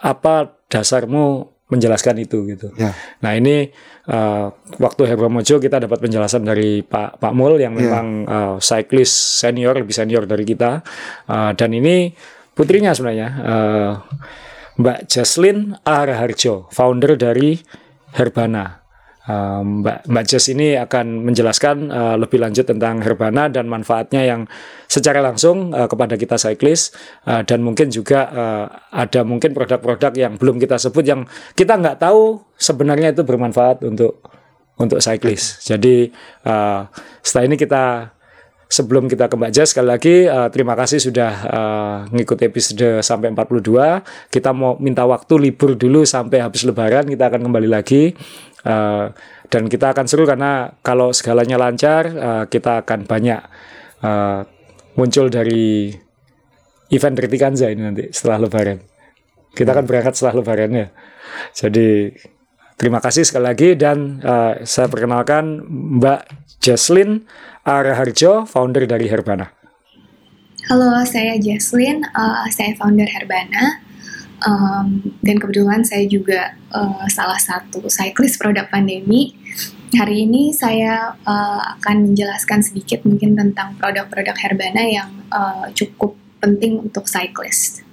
[0.04, 2.70] apa dasarmu menjelaskan itu gitu.
[2.78, 2.94] ya.
[3.26, 3.66] Nah ini
[4.06, 9.42] uh, waktu Herba Mojo kita dapat penjelasan dari Pak Pak Mul yang memang uh, cyclist
[9.42, 10.78] senior lebih senior dari kita
[11.26, 12.14] Uh, dan ini
[12.54, 13.92] putrinya sebenarnya uh,
[14.78, 17.58] Mbak Jaslin Araharjo founder dari
[18.14, 18.85] Herbana.
[19.26, 24.46] Uh, Mbak Mbak Jas ini akan menjelaskan uh, lebih lanjut tentang Herbana dan manfaatnya yang
[24.86, 26.94] secara langsung uh, kepada kita cyclist
[27.26, 31.26] uh, dan mungkin juga uh, ada mungkin produk-produk yang belum kita sebut yang
[31.58, 34.22] kita nggak tahu sebenarnya itu bermanfaat untuk
[34.78, 35.64] untuk cyclist.
[35.66, 36.06] Jadi
[36.46, 36.86] uh,
[37.18, 38.14] setelah ini kita
[38.66, 43.30] sebelum kita ke Mbak Jas sekali lagi uh, terima kasih sudah uh, ngikut episode sampai
[43.30, 44.30] 42.
[44.30, 48.14] Kita mau minta waktu libur dulu sampai habis lebaran kita akan kembali lagi.
[48.66, 49.14] Uh,
[49.46, 53.38] dan kita akan seru karena kalau segalanya lancar uh, kita akan banyak
[54.02, 54.42] uh,
[54.98, 55.94] muncul dari
[56.90, 58.82] event Retikanza ini nanti setelah lebaran.
[59.54, 60.86] Kita akan berangkat setelah lebaran ya.
[61.54, 62.10] Jadi
[62.74, 65.62] terima kasih sekali lagi dan uh, saya perkenalkan
[66.02, 66.20] Mbak
[66.58, 67.22] Jaslin
[67.62, 69.46] Araharjo, founder dari Herbana.
[70.66, 73.85] Halo, saya Jaslyn, uh, saya founder Herbana.
[74.44, 79.32] Um, dan kebetulan saya juga uh, salah satu cyclist produk pandemi.
[79.96, 86.84] Hari ini saya uh, akan menjelaskan sedikit mungkin tentang produk-produk Herbana yang uh, cukup penting
[86.84, 87.86] untuk cyclist.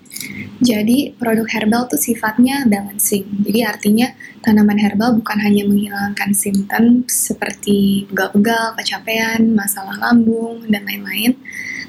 [0.64, 3.28] Jadi produk herbal itu sifatnya balancing.
[3.44, 4.08] Jadi artinya
[4.40, 11.36] tanaman herbal bukan hanya menghilangkan simptom seperti pegal-pegal, kecapean, masalah lambung, dan lain-lain.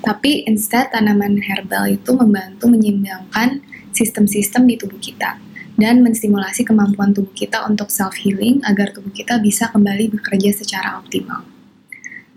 [0.03, 3.63] Tapi instead tanaman herbal itu membantu menyeimbangkan
[3.95, 5.39] sistem-sistem di tubuh kita
[5.75, 11.43] dan menstimulasi kemampuan tubuh kita untuk self-healing agar tubuh kita bisa kembali bekerja secara optimal.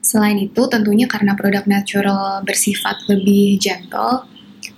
[0.01, 4.23] Selain itu, tentunya karena produk natural bersifat lebih gentle,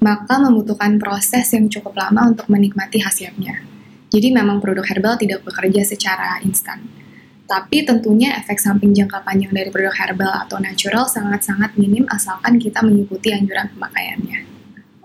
[0.02, 3.62] maka membutuhkan proses yang cukup lama untuk menikmati hasilnya.
[4.10, 6.82] Jadi memang produk herbal tidak bekerja secara instan.
[7.46, 12.82] Tapi tentunya efek samping jangka panjang dari produk herbal atau natural sangat-sangat minim asalkan kita
[12.82, 14.59] mengikuti anjuran pemakaiannya.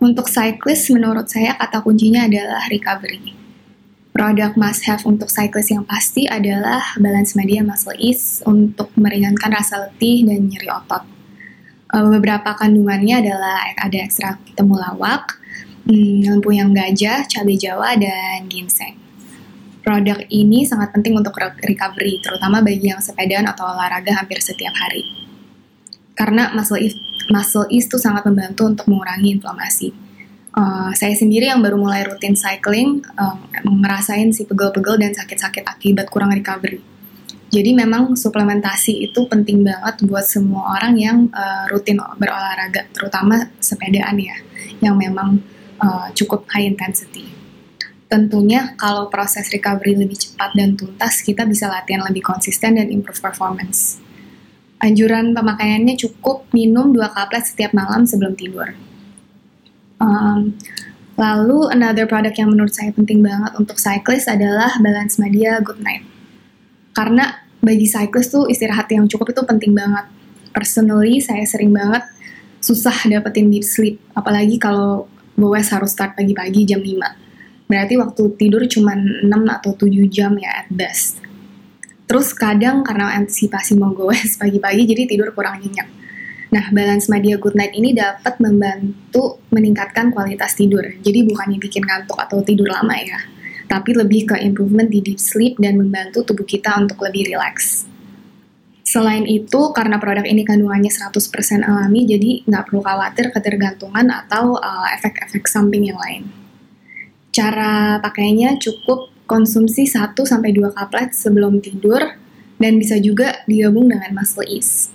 [0.05, 3.33] Untuk cyclist, menurut saya kata kuncinya adalah recovery.
[4.13, 9.89] Produk must have untuk cyclist yang pasti adalah Balance Media Muscle Ease untuk meringankan rasa
[9.89, 11.09] letih dan nyeri otot.
[11.89, 15.41] Uh, beberapa kandungannya adalah ada ekstrak temulawak,
[15.89, 19.01] hmm, lampu yang gajah, cabai jawa, dan ginseng.
[19.81, 24.77] Produk ini sangat penting untuk re- recovery, terutama bagi yang sepedaan atau olahraga hampir setiap
[24.85, 25.24] hari.
[26.15, 26.99] Karena muscle ease,
[27.31, 29.91] muscle ease itu sangat membantu untuk mengurangi inflamasi.
[30.55, 33.39] Uh, saya sendiri yang baru mulai rutin cycling, um,
[33.83, 36.79] ngerasain si pegel-pegel dan sakit-sakit akibat kurang recovery.
[37.51, 44.15] Jadi memang suplementasi itu penting banget buat semua orang yang uh, rutin berolahraga, terutama sepedaan
[44.19, 44.39] ya,
[44.79, 45.43] yang memang
[45.83, 47.27] uh, cukup high intensity.
[48.07, 53.19] Tentunya kalau proses recovery lebih cepat dan tuntas, kita bisa latihan lebih konsisten dan improve
[53.19, 53.99] performance.
[54.83, 58.75] Anjuran pemakaiannya cukup minum 2 kaplet setiap malam sebelum tidur.
[60.03, 60.59] Um,
[61.15, 66.05] lalu another produk yang menurut saya penting banget untuk cyclist adalah Balance Media Good Night.
[66.93, 70.05] Karena bagi cyclist tuh istirahat yang cukup itu penting banget.
[70.53, 72.05] Personally saya sering banget
[72.61, 77.69] susah dapetin deep sleep, apalagi kalau goes harus start pagi-pagi jam 5.
[77.69, 81.24] Berarti waktu tidur cuma 6 atau 7 jam ya at best.
[82.05, 85.89] Terus kadang karena antisipasi mau goes pagi-pagi jadi tidur kurang nyenyak.
[86.55, 90.87] Nah, balance media good night ini dapat membantu meningkatkan kualitas tidur.
[91.03, 93.19] Jadi bukannya bikin ngantuk atau tidur lama ya,
[93.67, 97.91] tapi lebih ke improvement di deep sleep dan membantu tubuh kita untuk lebih rileks.
[98.85, 104.87] Selain itu, karena produk ini kandungannya 100% alami, jadi nggak perlu khawatir ketergantungan atau uh,
[104.95, 106.31] efek-efek samping yang lain.
[107.35, 112.01] Cara pakainya cukup konsumsi 1-2 kaplet sebelum tidur,
[112.59, 114.93] dan bisa juga digabung dengan muscle ease.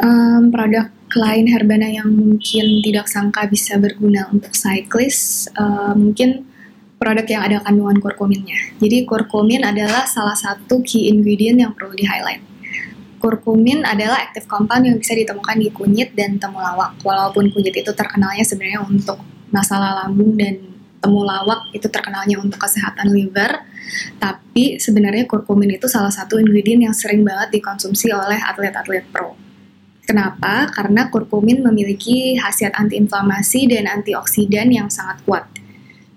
[0.00, 6.48] Um, produk lain Herbana yang mungkin tidak sangka bisa berguna untuk cyclist, uh, mungkin
[6.96, 8.78] produk yang ada kandungan kurkuminnya.
[8.78, 12.40] Jadi kurkumin adalah salah satu key ingredient yang perlu di-highlight.
[13.18, 16.98] Kurkumin adalah active compound yang bisa ditemukan di kunyit dan temulawak.
[17.02, 19.18] Walaupun kunyit itu terkenalnya sebenarnya untuk
[19.50, 20.71] masalah lambung dan
[21.02, 23.66] temulawak itu terkenalnya untuk kesehatan liver,
[24.22, 29.34] tapi sebenarnya kurkumin itu salah satu ingredient yang sering banget dikonsumsi oleh atlet-atlet pro.
[30.06, 30.70] Kenapa?
[30.70, 35.46] Karena kurkumin memiliki khasiat antiinflamasi dan antioksidan yang sangat kuat.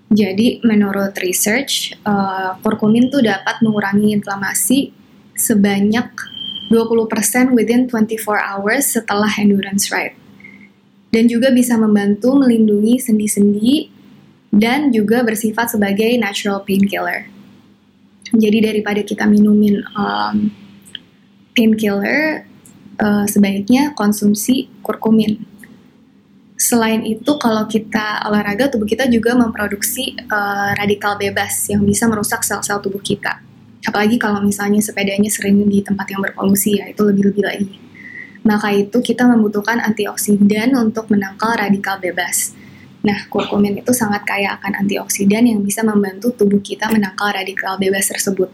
[0.06, 4.94] Jadi, menurut research, uh, kurkumin tuh dapat mengurangi inflamasi
[5.34, 6.14] sebanyak
[6.70, 10.14] 20% within 24 hours setelah endurance ride.
[11.10, 13.95] Dan juga bisa membantu melindungi sendi-sendi
[14.56, 17.28] dan juga bersifat sebagai natural painkiller.
[18.32, 20.50] Jadi daripada kita minumin um,
[21.54, 22.48] painkiller,
[22.98, 25.44] uh, sebaiknya konsumsi kurkumin.
[26.56, 32.40] Selain itu, kalau kita olahraga, tubuh kita juga memproduksi uh, radikal bebas yang bisa merusak
[32.42, 33.44] sel-sel tubuh kita.
[33.86, 37.76] Apalagi kalau misalnya sepedanya sering di tempat yang berpolusi ya, itu lebih-lebih lagi.
[38.42, 42.56] Maka itu kita membutuhkan antioksidan untuk menangkal radikal bebas.
[43.06, 48.10] Nah, kurkumin itu sangat kaya akan antioksidan yang bisa membantu tubuh kita menangkal radikal bebas
[48.10, 48.50] tersebut.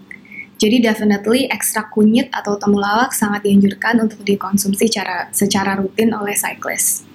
[0.60, 7.08] Jadi definitely ekstrak kunyit atau temulawak sangat dianjurkan untuk dikonsumsi secara, secara rutin oleh cyclist.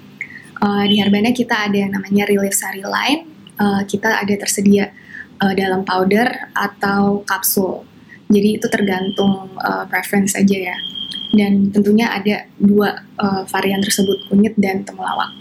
[0.57, 3.29] Uh, di Herbana kita ada yang namanya Relief Sari Line,
[3.61, 4.89] uh, kita ada tersedia
[5.37, 7.85] uh, dalam powder atau kapsul.
[8.27, 10.77] Jadi itu tergantung uh, preference aja ya.
[11.37, 15.31] Dan tentunya ada dua uh, varian tersebut, kunyit dan temulawak.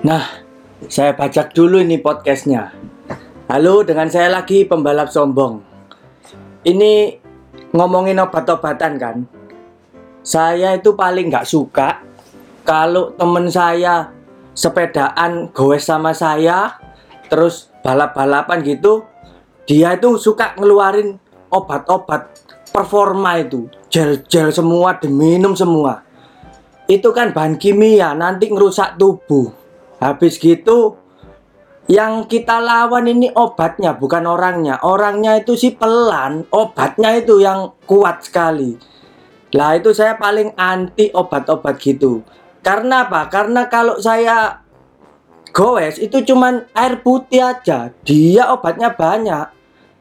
[0.00, 0.24] Nah,
[0.88, 2.72] saya bajak dulu ini podcastnya.
[3.52, 5.60] Halo, dengan saya lagi pembalap sombong.
[6.64, 7.20] Ini
[7.76, 9.16] ngomongin obat-obatan kan.
[10.24, 12.00] Saya itu paling nggak suka
[12.64, 14.08] kalau temen saya
[14.56, 16.80] sepedaan goes sama saya,
[17.28, 19.04] terus balap-balapan gitu,
[19.68, 21.18] dia itu suka ngeluarin
[21.52, 22.30] obat-obat
[22.72, 26.11] performa itu, gel-gel semua, diminum semua.
[26.92, 29.48] Itu kan bahan kimia, nanti ngerusak tubuh.
[29.96, 31.00] Habis gitu
[31.88, 34.76] yang kita lawan ini obatnya bukan orangnya.
[34.84, 38.76] Orangnya itu sih pelan obatnya itu yang kuat sekali.
[39.56, 42.20] Lah itu saya paling anti obat-obat gitu.
[42.60, 43.32] Karena apa?
[43.32, 44.60] Karena kalau saya
[45.48, 47.88] goes itu cuman air putih aja.
[48.04, 49.46] Dia obatnya banyak.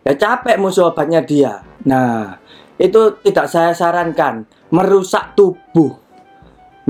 [0.03, 1.63] Ya capek musuh obatnya dia.
[1.87, 2.35] Nah
[2.75, 4.43] itu tidak saya sarankan.
[4.75, 6.00] Merusak tubuh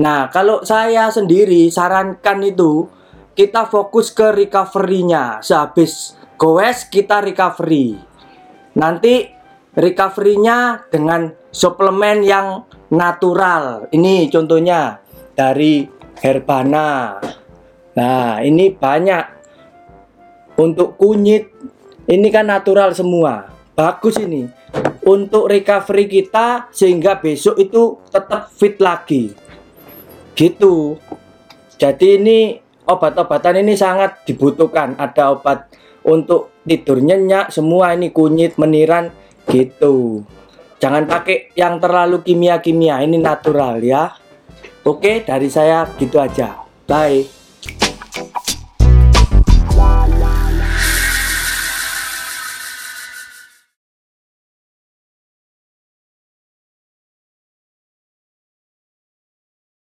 [0.00, 2.88] nah kalau saya sendiri sarankan itu
[3.32, 5.40] kita fokus ke recovery-nya.
[5.40, 7.96] Sehabis goes kita recovery.
[8.76, 9.28] Nanti
[9.72, 13.88] recovery-nya dengan suplemen yang natural.
[13.92, 15.00] Ini contohnya
[15.32, 15.88] dari
[16.20, 17.18] Herbana.
[17.92, 19.24] Nah, ini banyak
[20.56, 21.48] untuk kunyit
[22.08, 23.48] ini kan natural semua.
[23.72, 24.44] Bagus ini
[25.08, 29.32] untuk recovery kita sehingga besok itu tetap fit lagi.
[30.32, 30.96] Gitu.
[31.76, 32.38] Jadi ini
[32.86, 34.94] obat-obatan ini sangat dibutuhkan.
[34.98, 35.70] Ada obat
[36.02, 39.10] untuk tidur nyenyak, semua ini kunyit, meniran
[39.50, 40.22] gitu.
[40.82, 44.10] Jangan pakai yang terlalu kimia-kimia, ini natural ya.
[44.82, 46.66] Oke, dari saya gitu aja.
[46.90, 47.30] Bye.